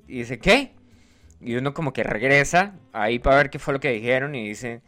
y 0.08 0.18
dice, 0.20 0.38
¿qué? 0.38 0.72
Y 1.42 1.56
uno 1.56 1.74
como 1.74 1.92
que 1.92 2.02
regresa 2.02 2.74
ahí 2.94 3.18
para 3.18 3.36
ver 3.36 3.50
qué 3.50 3.58
fue 3.58 3.74
lo 3.74 3.80
que 3.80 3.90
dijeron 3.90 4.34
y 4.34 4.48
dice, 4.48 4.80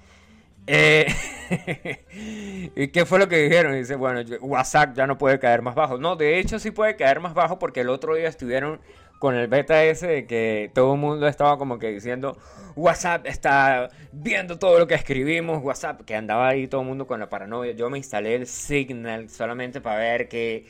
eh, 0.67 1.07
¿y 2.77 2.89
qué 2.89 3.05
fue 3.05 3.19
lo 3.19 3.29
que 3.29 3.37
dijeron? 3.37 3.75
Dice, 3.75 3.97
bueno, 3.97 4.21
WhatsApp 4.41 4.95
ya 4.95 5.07
no 5.07 5.19
puede 5.19 5.39
caer 5.39 5.63
más 5.63 5.75
bajo. 5.75 5.99
No, 5.99 6.17
de 6.17 6.39
hecho 6.39 6.59
sí 6.59 6.71
puede 6.71 6.97
caer 6.97 7.21
más 7.21 7.35
bajo 7.35 7.59
porque 7.59 7.81
el 7.81 7.89
otro 7.89 8.15
día 8.15 8.29
estuvieron 8.29 8.81
con 9.19 9.37
el 9.37 9.47
beta 9.47 9.85
ese 9.85 10.09
de 10.09 10.27
que 10.27 10.71
todo 10.75 10.95
el 10.95 11.01
mundo 11.01 11.29
estaba 11.29 11.57
como 11.57 11.79
que 11.79 11.93
diciendo, 11.93 12.37
WhatsApp 12.75 13.25
está 13.27 13.89
viendo 14.11 14.59
todo 14.59 14.81
lo 14.81 14.89
que 14.89 14.95
escribimos, 14.95 15.63
WhatsApp, 15.63 16.01
que 16.03 16.17
andaba 16.17 16.49
ahí 16.49 16.67
todo 16.67 16.81
el 16.81 16.89
mundo 16.89 17.07
con 17.07 17.21
la 17.21 17.29
paranoia. 17.29 17.73
Yo 17.73 17.89
me 17.89 17.99
instalé 17.99 18.35
el 18.35 18.49
Signal 18.49 19.31
solamente 19.31 19.81
para 19.81 19.99
ver 19.99 20.29
qué, 20.29 20.67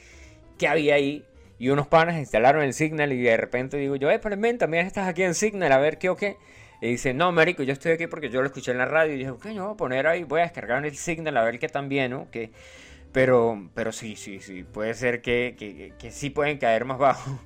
qué 0.59 0.69
había 0.69 0.97
ahí. 0.97 1.25
Y 1.59 1.71
unos 1.71 1.87
panas 1.87 2.17
instalaron 2.19 2.63
el 2.63 2.75
Signal 2.75 3.13
y 3.13 3.23
de 3.23 3.37
repente 3.39 3.79
digo 3.79 3.97
yo, 3.97 4.11
eh, 4.11 4.19
pero 4.19 4.37
ven, 4.37 4.59
también 4.59 4.87
estás 4.87 5.09
aquí 5.09 5.23
en 5.23 5.35
Signal, 5.35 5.73
a 5.73 5.79
ver 5.79 5.97
qué 5.97 6.11
o 6.11 6.17
qué. 6.17 6.37
Y 6.83 6.89
dice, 6.89 7.15
no, 7.15 7.33
marico, 7.33 7.63
yo 7.63 7.73
estoy 7.73 7.93
aquí 7.93 8.07
porque 8.09 8.29
yo 8.29 8.41
lo 8.43 8.47
escuché 8.49 8.73
en 8.73 8.79
la 8.79 8.85
radio. 8.87 9.15
Y 9.15 9.19
dije, 9.19 9.31
ok, 9.31 9.47
yo 9.51 9.65
voy 9.65 9.73
a 9.75 9.77
poner 9.77 10.07
ahí, 10.07 10.25
voy 10.25 10.41
a 10.41 10.43
descargar 10.43 10.85
el 10.85 10.95
Signal 10.97 11.37
a 11.37 11.45
ver 11.45 11.59
qué 11.59 11.69
tan 11.69 11.89
bien, 11.89 12.11
¿no? 12.11 12.31
Que, 12.31 12.51
pero, 13.13 13.71
pero 13.75 13.93
sí, 13.93 14.17
sí, 14.17 14.41
sí, 14.41 14.65
puede 14.65 14.93
ser 14.95 15.23
que, 15.23 15.55
que, 15.59 15.93
que 15.99 16.11
sí 16.11 16.31
pueden 16.31 16.59
caer 16.59 16.85
más 16.85 16.99
bajo. 16.99 17.39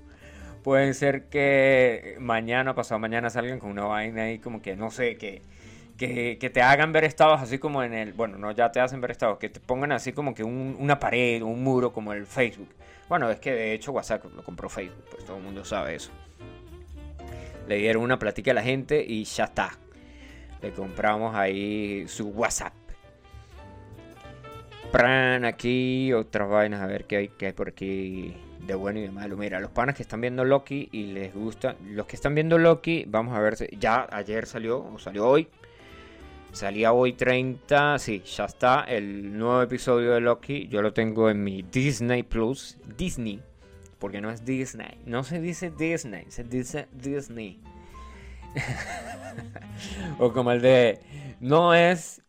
Pueden 0.64 0.94
ser 0.94 1.24
que 1.28 2.16
mañana, 2.18 2.74
pasado 2.74 2.98
mañana 2.98 3.30
salgan 3.30 3.58
con 3.60 3.70
una 3.70 3.84
vaina 3.84 4.22
ahí 4.24 4.38
como 4.38 4.62
que, 4.62 4.74
no 4.74 4.90
sé, 4.90 5.16
que, 5.16 5.42
que, 5.98 6.38
que 6.40 6.50
te 6.50 6.62
hagan 6.62 6.92
ver 6.92 7.04
estados 7.04 7.40
así 7.40 7.58
como 7.58 7.82
en 7.84 7.92
el, 7.94 8.14
bueno, 8.14 8.38
no 8.38 8.50
ya 8.52 8.72
te 8.72 8.80
hacen 8.80 9.00
ver 9.00 9.12
estados, 9.12 9.38
que 9.38 9.48
te 9.48 9.60
pongan 9.60 9.92
así 9.92 10.12
como 10.12 10.34
que 10.34 10.42
un- 10.44 10.76
una 10.80 10.98
pared 10.98 11.42
o 11.42 11.46
un 11.46 11.62
muro 11.62 11.92
como 11.92 12.12
el 12.14 12.26
Facebook. 12.26 12.68
Bueno, 13.08 13.30
es 13.30 13.38
que 13.38 13.52
de 13.52 13.74
hecho 13.74 13.92
WhatsApp 13.92 14.24
lo 14.34 14.42
compró 14.42 14.68
Facebook, 14.68 15.04
pues 15.10 15.24
todo 15.24 15.36
el 15.36 15.42
mundo 15.44 15.64
sabe 15.64 15.94
eso. 15.94 16.10
Le 17.68 17.76
dieron 17.78 18.02
una 18.02 18.18
plática 18.18 18.52
a 18.52 18.54
la 18.54 18.62
gente 18.62 19.04
y 19.06 19.24
ya 19.24 19.44
está. 19.44 19.72
Le 20.62 20.72
compramos 20.72 21.34
ahí 21.34 22.04
su 22.08 22.28
WhatsApp. 22.28 22.72
Pran 24.92 25.44
aquí, 25.44 26.12
otras 26.12 26.48
vainas, 26.48 26.80
a 26.80 26.86
ver 26.86 27.04
qué 27.04 27.16
hay, 27.16 27.28
qué 27.28 27.46
hay 27.46 27.52
por 27.52 27.68
aquí 27.68 28.34
de 28.66 28.74
bueno 28.74 29.00
y 29.00 29.02
de 29.02 29.10
malo. 29.10 29.36
Mira, 29.36 29.60
los 29.60 29.70
panas 29.70 29.94
que 29.96 30.02
están 30.02 30.20
viendo 30.20 30.44
Loki 30.44 30.88
y 30.92 31.06
les 31.06 31.34
gusta, 31.34 31.76
los 31.84 32.06
que 32.06 32.16
están 32.16 32.34
viendo 32.34 32.56
Loki, 32.56 33.04
vamos 33.06 33.36
a 33.36 33.40
ver, 33.40 33.56
si- 33.56 33.68
ya 33.78 34.06
ayer 34.10 34.46
salió, 34.46 34.78
o 34.84 34.98
salió 34.98 35.28
hoy. 35.28 35.48
Salía 36.52 36.92
hoy 36.92 37.12
30, 37.12 37.98
sí, 37.98 38.22
ya 38.24 38.46
está 38.46 38.84
el 38.84 39.36
nuevo 39.36 39.60
episodio 39.60 40.12
de 40.12 40.20
Loki. 40.20 40.68
Yo 40.68 40.80
lo 40.80 40.92
tengo 40.94 41.28
en 41.28 41.44
mi 41.44 41.62
Disney 41.62 42.22
Plus, 42.22 42.78
Disney, 42.96 43.42
porque 43.98 44.20
no 44.20 44.30
es 44.30 44.44
Disney, 44.44 45.00
no 45.04 45.24
se 45.24 45.40
dice 45.40 45.70
Disney, 45.70 46.26
se 46.28 46.44
dice 46.44 46.88
Disney. 46.92 47.60
o 50.18 50.32
como 50.32 50.52
el 50.52 50.62
de, 50.62 51.00
no 51.40 51.74
es, 51.74 52.22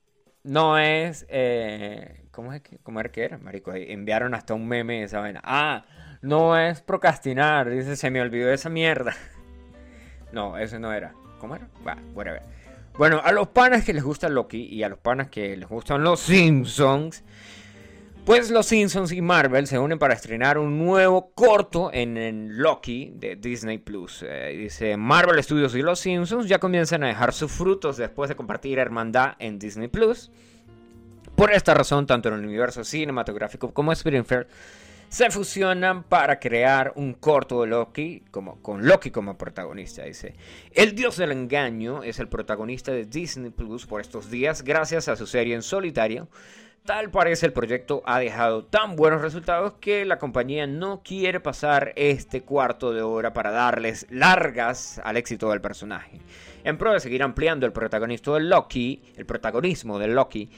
no 0.44 0.78
es, 0.78 1.26
eh, 1.30 2.26
¿cómo 2.32 2.54
es 2.54 2.62
que, 2.62 2.78
cómo 2.80 3.00
era 3.00 3.10
que 3.10 3.24
era, 3.24 3.38
marico? 3.38 3.74
Enviaron 3.74 4.34
hasta 4.34 4.54
un 4.54 4.68
meme 4.68 5.00
de 5.00 5.04
esa 5.04 5.20
vaina. 5.20 5.42
Ah, 5.44 5.86
no 6.22 6.58
es 6.58 6.82
procrastinar, 6.82 7.70
dice, 7.70 7.96
se 7.96 8.10
me 8.10 8.22
olvidó 8.22 8.52
esa 8.52 8.70
mierda. 8.70 9.16
No, 10.34 10.58
ese 10.58 10.78
no 10.78 10.92
era. 10.92 11.14
¿Cómo 11.40 11.56
era? 11.56 11.70
Va, 11.88 11.98
whatever. 12.14 12.42
Bueno, 12.98 13.22
a 13.24 13.32
los 13.32 13.48
panas 13.48 13.86
que 13.86 13.94
les 13.94 14.04
gusta 14.04 14.28
Loki 14.28 14.66
y 14.66 14.84
a 14.84 14.90
los 14.90 15.00
panas 15.00 15.30
que 15.30 15.56
les 15.56 15.70
gustan 15.70 16.04
los 16.04 16.20
Simpsons, 16.20 17.24
pues 18.28 18.52
los 18.52 18.66
Simpsons 18.66 19.14
y 19.14 19.22
Marvel 19.22 19.68
se 19.68 19.80
unen 19.80 19.98
para 19.98 20.14
estrenar 20.14 20.58
un 20.58 20.78
nuevo 20.78 21.32
corto 21.34 21.90
en, 21.94 22.58
Loki 22.62 23.14
de 23.16 23.38
Disney 23.38 23.78
Plus. 23.78 24.22
Eh, 24.28 24.54
dice 24.58 24.98
Marvel 24.98 25.42
Studios 25.42 25.74
y 25.76 25.82
los 25.82 26.02
Simpsons 26.02 26.50
ya 26.50 26.60
comienzan 26.60 27.06
a 27.06 27.08
dejar 27.08 27.32
sus 27.32 27.50
frutos 27.50 27.96
después 27.96 28.28
de 28.28 28.36
compartir 28.36 28.80
hermandad 28.80 29.36
en 29.40 29.58
Disney 29.58 29.88
Plus. 29.88 30.30
Por 31.38 31.54
esta 31.54 31.74
razón, 31.74 32.06
tanto 32.06 32.28
en 32.28 32.36
el 32.36 32.44
universo 32.44 32.84
cinematográfico 32.84 33.74
como 33.74 33.94
Springfield 33.94 34.48
se 35.08 35.32
fusionan 35.32 36.04
para 36.04 36.38
crear 36.38 36.92
un 36.98 37.14
corto 37.14 37.62
de 37.62 37.68
Loki 37.68 38.26
como, 38.30 38.62
con 38.62 38.86
Loki 38.86 39.10
como 39.10 39.38
protagonista. 39.38 40.04
Dice, 40.04 40.36
el 40.74 40.96
dios 40.96 41.16
del 41.16 41.32
engaño 41.32 42.04
es 42.04 42.20
el 42.20 42.28
protagonista 42.28 42.92
de 42.92 43.06
Disney 43.06 43.52
Plus 43.52 43.86
por 43.86 44.02
estos 44.02 44.30
días 44.30 44.66
gracias 44.66 45.08
a 45.08 45.16
su 45.16 45.26
serie 45.26 45.56
en 45.56 45.62
solitario. 45.62 46.28
Tal 46.88 47.12
parece 47.12 47.46
el 47.46 47.52
proyecto 47.52 48.02
ha 48.06 48.18
dejado 48.18 48.64
tan 48.64 48.96
buenos 48.96 49.20
resultados 49.20 49.74
que 49.74 50.06
la 50.06 50.18
compañía 50.18 50.68
no 50.68 51.02
quiere 51.04 51.42
pasar 51.42 51.92
este 51.98 52.44
cuarto 52.44 52.94
de 52.94 53.02
hora 53.02 53.34
para 53.34 53.52
darles 53.52 54.08
largas 54.10 55.02
al 55.04 55.18
éxito 55.18 55.50
del 55.50 55.60
personaje. 55.60 56.22
En 56.64 56.78
pro 56.78 56.94
de 56.94 57.02
seguir 57.02 57.24
ampliando 57.24 57.66
el 57.66 57.74
protagonista 57.74 58.32
de 58.36 58.40
Loki, 58.40 59.04
el 59.18 59.26
protagonismo 59.26 60.00
de 60.00 60.08
Loki, 60.08 60.50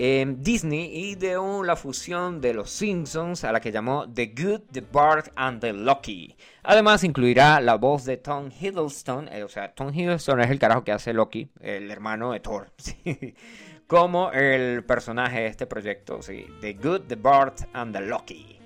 eh, 0.00 0.32
Disney 0.38 1.10
ideó 1.10 1.64
la 1.64 1.74
fusión 1.74 2.40
de 2.40 2.54
los 2.54 2.70
Simpsons 2.70 3.42
a 3.42 3.50
la 3.50 3.60
que 3.60 3.72
llamó 3.72 4.06
The 4.08 4.26
Good, 4.26 4.60
The 4.70 4.84
Bart 4.92 5.32
and 5.34 5.60
The 5.60 5.72
Loki. 5.72 6.36
Además 6.62 7.02
incluirá 7.02 7.60
la 7.60 7.74
voz 7.74 8.04
de 8.04 8.16
Tom 8.18 8.48
Hiddleston, 8.48 9.26
eh, 9.32 9.42
o 9.42 9.48
sea, 9.48 9.74
Tom 9.74 9.92
Hiddleston 9.92 10.40
es 10.40 10.50
el 10.50 10.60
carajo 10.60 10.84
que 10.84 10.92
hace 10.92 11.12
Loki, 11.12 11.50
el 11.60 11.90
hermano 11.90 12.30
de 12.30 12.38
Thor, 12.38 12.70
como 13.88 14.30
el 14.32 14.84
personaje 14.84 15.40
de 15.40 15.46
este 15.46 15.66
proyecto, 15.66 16.20
sí, 16.20 16.46
The 16.60 16.74
Good, 16.74 17.00
The 17.08 17.16
Bart 17.16 17.62
and 17.72 17.96
The 17.96 18.02
Loki. 18.02 18.58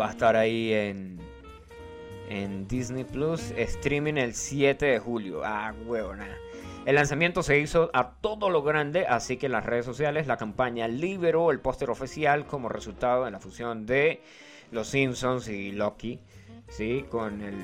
Va 0.00 0.08
a 0.08 0.10
estar 0.12 0.34
ahí 0.34 0.72
en, 0.72 1.20
en 2.30 2.66
Disney 2.66 3.04
Plus, 3.04 3.50
streaming 3.50 4.14
el 4.14 4.34
7 4.34 4.86
de 4.86 4.98
julio. 4.98 5.42
Ah, 5.44 5.74
huevona. 5.84 6.26
El 6.86 6.94
lanzamiento 6.94 7.42
se 7.42 7.58
hizo 7.58 7.90
a 7.92 8.12
todo 8.12 8.48
lo 8.48 8.62
grande, 8.62 9.06
así 9.06 9.36
que 9.36 9.46
en 9.46 9.52
las 9.52 9.66
redes 9.66 9.84
sociales 9.84 10.26
la 10.26 10.38
campaña 10.38 10.88
liberó 10.88 11.50
el 11.50 11.60
póster 11.60 11.90
oficial 11.90 12.46
como 12.46 12.70
resultado 12.70 13.26
de 13.26 13.30
la 13.30 13.40
fusión 13.40 13.84
de 13.84 14.22
Los 14.70 14.88
Simpsons 14.88 15.48
y 15.48 15.72
Loki, 15.72 16.18
¿sí? 16.68 17.04
con 17.08 17.40
el 17.42 17.54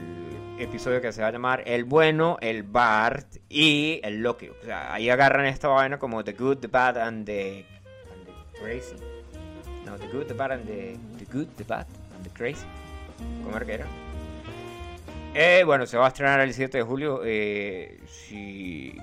episodio 0.58 1.00
que 1.00 1.12
se 1.12 1.22
va 1.22 1.28
a 1.28 1.32
llamar 1.32 1.62
El 1.66 1.84
Bueno, 1.84 2.38
el 2.40 2.62
Bart 2.62 3.36
y 3.48 4.00
el 4.02 4.22
Loki. 4.22 4.48
O 4.48 4.64
sea, 4.64 4.92
ahí 4.94 5.10
agarran 5.10 5.46
esta 5.46 5.68
vaina 5.68 5.98
como 5.98 6.22
The 6.24 6.32
Good, 6.32 6.58
The 6.58 6.68
Bad 6.68 6.98
and 6.98 7.26
The, 7.26 7.64
Crazy. 8.60 8.96
No, 9.84 9.96
The 9.98 10.08
Good, 10.08 10.26
The 10.26 10.34
Bad 10.34 10.52
and 10.52 10.66
The, 10.66 10.96
the 11.18 11.24
Good, 11.32 11.48
The 11.56 11.64
Bad 11.64 11.86
and 12.14 12.24
The 12.24 12.30
Crazy. 12.30 12.66
¿Cómo 13.44 13.56
era 13.56 13.66
que 13.66 13.74
era? 13.74 13.86
Eh, 15.34 15.62
bueno, 15.64 15.86
se 15.86 15.96
va 15.96 16.06
a 16.06 16.08
estrenar 16.08 16.40
el 16.40 16.52
7 16.52 16.78
de 16.78 16.84
julio. 16.84 17.22
eh, 17.24 17.98
si 18.06 18.94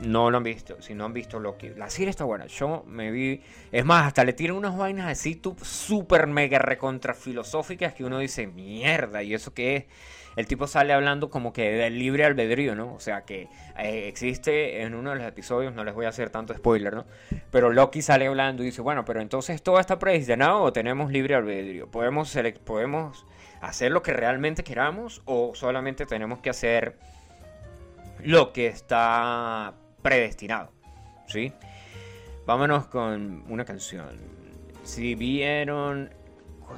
no 0.00 0.30
lo 0.30 0.36
han 0.36 0.44
visto, 0.44 0.80
si 0.80 0.94
no 0.94 1.04
han 1.04 1.12
visto 1.12 1.40
Loki, 1.40 1.70
la 1.70 1.90
serie 1.90 2.10
está 2.10 2.24
buena. 2.24 2.46
Yo 2.46 2.84
me 2.86 3.10
vi. 3.10 3.42
Es 3.72 3.84
más, 3.84 4.06
hasta 4.06 4.24
le 4.24 4.32
tiran 4.32 4.56
unas 4.56 4.76
vainas 4.76 5.08
así 5.08 5.40
súper 5.62 6.26
mega 6.26 6.58
recontra 6.58 7.14
filosóficas 7.14 7.94
que 7.94 8.04
uno 8.04 8.18
dice, 8.18 8.46
mierda, 8.46 9.22
¿y 9.22 9.34
eso 9.34 9.52
qué 9.52 9.76
es? 9.76 9.84
El 10.36 10.46
tipo 10.46 10.68
sale 10.68 10.92
hablando 10.92 11.30
como 11.30 11.52
que 11.52 11.72
del 11.72 11.98
libre 11.98 12.24
albedrío, 12.24 12.76
¿no? 12.76 12.94
O 12.94 13.00
sea 13.00 13.22
que 13.22 13.48
eh, 13.76 14.06
existe 14.06 14.82
en 14.82 14.94
uno 14.94 15.10
de 15.10 15.16
los 15.16 15.26
episodios, 15.26 15.74
no 15.74 15.82
les 15.82 15.94
voy 15.94 16.06
a 16.06 16.10
hacer 16.10 16.30
tanto 16.30 16.54
spoiler, 16.54 16.94
¿no? 16.94 17.06
Pero 17.50 17.70
Loki 17.70 18.02
sale 18.02 18.28
hablando 18.28 18.62
y 18.62 18.66
dice, 18.66 18.80
bueno, 18.80 19.04
pero 19.04 19.20
entonces 19.20 19.62
todo 19.64 19.80
está 19.80 19.98
predestinado 19.98 20.60
o 20.62 20.72
tenemos 20.72 21.10
libre 21.10 21.34
albedrío. 21.34 21.90
Podemos, 21.90 22.38
podemos 22.64 23.26
hacer 23.60 23.90
lo 23.90 24.02
que 24.02 24.12
realmente 24.12 24.62
queramos 24.62 25.22
o 25.24 25.56
solamente 25.56 26.06
tenemos 26.06 26.38
que 26.38 26.50
hacer 26.50 26.96
lo 28.22 28.52
que 28.52 28.68
está 28.68 29.74
predestinado, 30.02 30.70
¿sí? 31.26 31.52
Vámonos 32.46 32.86
con 32.86 33.44
una 33.48 33.64
canción. 33.64 34.18
Si 34.84 35.14
vieron 35.14 36.10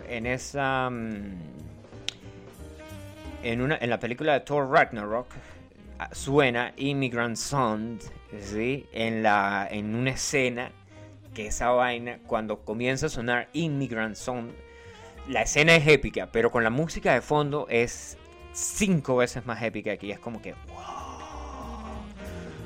en 0.09 0.27
esa 0.27 0.91
mm, 0.91 1.39
en 3.43 3.61
una 3.61 3.79
en 3.81 3.91
la 3.91 3.99
película 3.99 4.33
de 4.35 4.41
Thor 4.41 4.71
Ragnarok 4.71 5.27
ah, 5.99 6.09
suena 6.13 6.73
Immigrant 6.77 7.37
Song, 7.37 8.01
¿sí? 8.41 8.87
En 8.93 9.23
la 9.23 9.69
en 9.71 9.95
una 9.95 10.11
escena 10.11 10.71
que 11.35 11.47
esa 11.47 11.71
vaina 11.71 12.19
cuando 12.27 12.65
comienza 12.65 13.07
a 13.07 13.09
sonar 13.09 13.49
Immigrant 13.53 14.17
Song 14.17 14.51
la 15.29 15.43
escena 15.43 15.77
es 15.77 15.87
épica, 15.87 16.29
pero 16.33 16.51
con 16.51 16.65
la 16.65 16.71
música 16.71 17.15
de 17.15 17.21
fondo 17.21 17.67
es 17.69 18.17
cinco 18.53 19.17
veces 19.17 19.47
más 19.47 19.63
épica 19.63 19.93
aquí. 19.93 20.11
Es 20.11 20.19
como 20.19 20.43
que, 20.43 20.55
wow. 20.69 21.00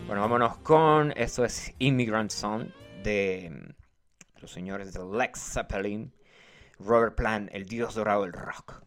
Bueno, 0.07 0.21
vámonos 0.21 0.59
con 0.59 1.13
esto 1.17 1.47
es 1.47 1.75
Immigrant 1.79 2.31
Song 2.31 2.67
de 3.03 3.51
mm, 3.51 4.41
los 4.43 4.53
señores 4.53 4.93
de 4.93 5.01
Lex 5.03 5.55
Zeppelin, 5.55 6.13
Robert 6.79 7.15
Plant, 7.15 7.49
el 7.55 7.65
dios 7.65 7.95
dorado 7.95 8.23
del 8.23 8.35
rock. 8.35 8.83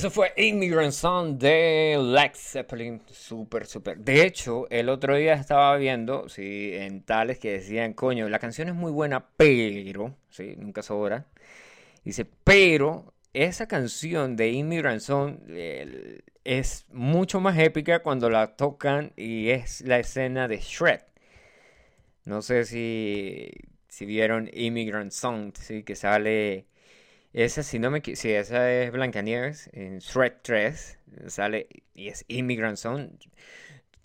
Eso 0.00 0.10
fue 0.10 0.32
Immigrant 0.38 0.92
Song 0.92 1.36
de 1.36 1.98
Lex 2.02 2.52
Zeppelin. 2.52 3.02
Súper, 3.12 3.66
súper. 3.66 3.98
De 3.98 4.24
hecho, 4.24 4.66
el 4.70 4.88
otro 4.88 5.14
día 5.14 5.34
estaba 5.34 5.76
viendo, 5.76 6.26
sí, 6.30 6.70
en 6.72 7.02
tales 7.02 7.38
que 7.38 7.52
decían, 7.52 7.92
coño, 7.92 8.26
la 8.30 8.38
canción 8.38 8.68
es 8.68 8.74
muy 8.74 8.90
buena, 8.92 9.26
pero, 9.36 10.16
sí, 10.30 10.54
nunca 10.56 10.82
sobra. 10.82 11.26
Dice, 12.02 12.24
pero 12.24 13.12
esa 13.34 13.68
canción 13.68 14.36
de 14.36 14.48
Immigrant 14.48 15.02
Song 15.02 15.36
es 16.44 16.86
mucho 16.90 17.40
más 17.40 17.58
épica 17.58 17.98
cuando 17.98 18.30
la 18.30 18.56
tocan 18.56 19.12
y 19.16 19.50
es 19.50 19.82
la 19.82 19.98
escena 19.98 20.48
de 20.48 20.60
Shred. 20.60 21.00
No 22.24 22.40
sé 22.40 22.64
si, 22.64 23.50
si 23.88 24.06
vieron 24.06 24.48
Immigrant 24.54 25.12
Song, 25.12 25.52
¿sí? 25.58 25.82
que 25.82 25.94
sale 25.94 26.69
esa, 27.32 27.62
si 27.62 27.78
no 27.78 27.90
me 27.90 28.02
si 28.02 28.32
esa 28.32 28.72
es 28.72 28.90
Blancanieves 28.90 29.70
en 29.72 29.98
Shrek 29.98 30.42
3, 30.42 30.98
sale 31.28 31.68
y 31.94 32.08
es 32.08 32.24
Immigrant 32.28 32.76
Song. 32.76 33.10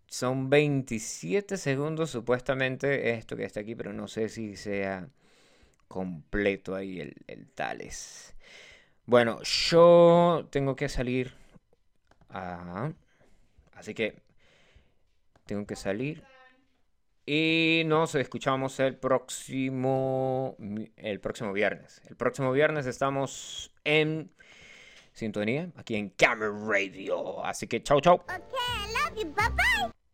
Son 0.08 0.50
27 0.50 1.58
segundos 1.58 2.12
supuestamente 2.12 3.12
esto 3.12 3.36
que 3.36 3.44
está 3.46 3.62
aquí, 3.62 3.76
pero 3.76 3.94
no 3.94 4.08
sé 4.08 4.30
si 4.30 4.56
sea 4.56 5.10
completo 5.88 6.76
ahí 6.76 7.02
el, 7.02 7.16
el 7.28 7.48
Tales. 7.50 8.36
Bueno, 9.06 9.42
yo 9.44 10.48
tengo 10.52 10.76
que 10.76 10.90
salir. 10.90 11.34
así 13.74 13.94
que 13.94 14.22
tengo 15.46 15.66
que 15.66 15.76
salir. 15.76 16.24
Y 17.26 17.84
nos 17.88 18.14
escuchamos 18.16 18.80
el 18.80 18.98
próximo, 18.98 20.56
el 20.96 21.20
próximo 21.20 21.54
viernes. 21.54 22.02
El 22.08 22.16
próximo 22.16 22.52
viernes 22.52 22.86
estamos 22.86 23.72
en 23.84 24.32
sintonía 25.12 25.72
aquí 25.76 25.96
en 25.96 26.10
Camera 26.10 26.52
Radio. 26.52 27.44
Así 27.44 27.68
que 27.68 27.82
chau, 27.82 28.00
chau. 28.00 28.16
Okay, 28.16 28.36
I 28.36 28.94
love 28.94 29.18
you. 29.18 29.34
Bye 29.34 29.50
bye. 29.56 30.05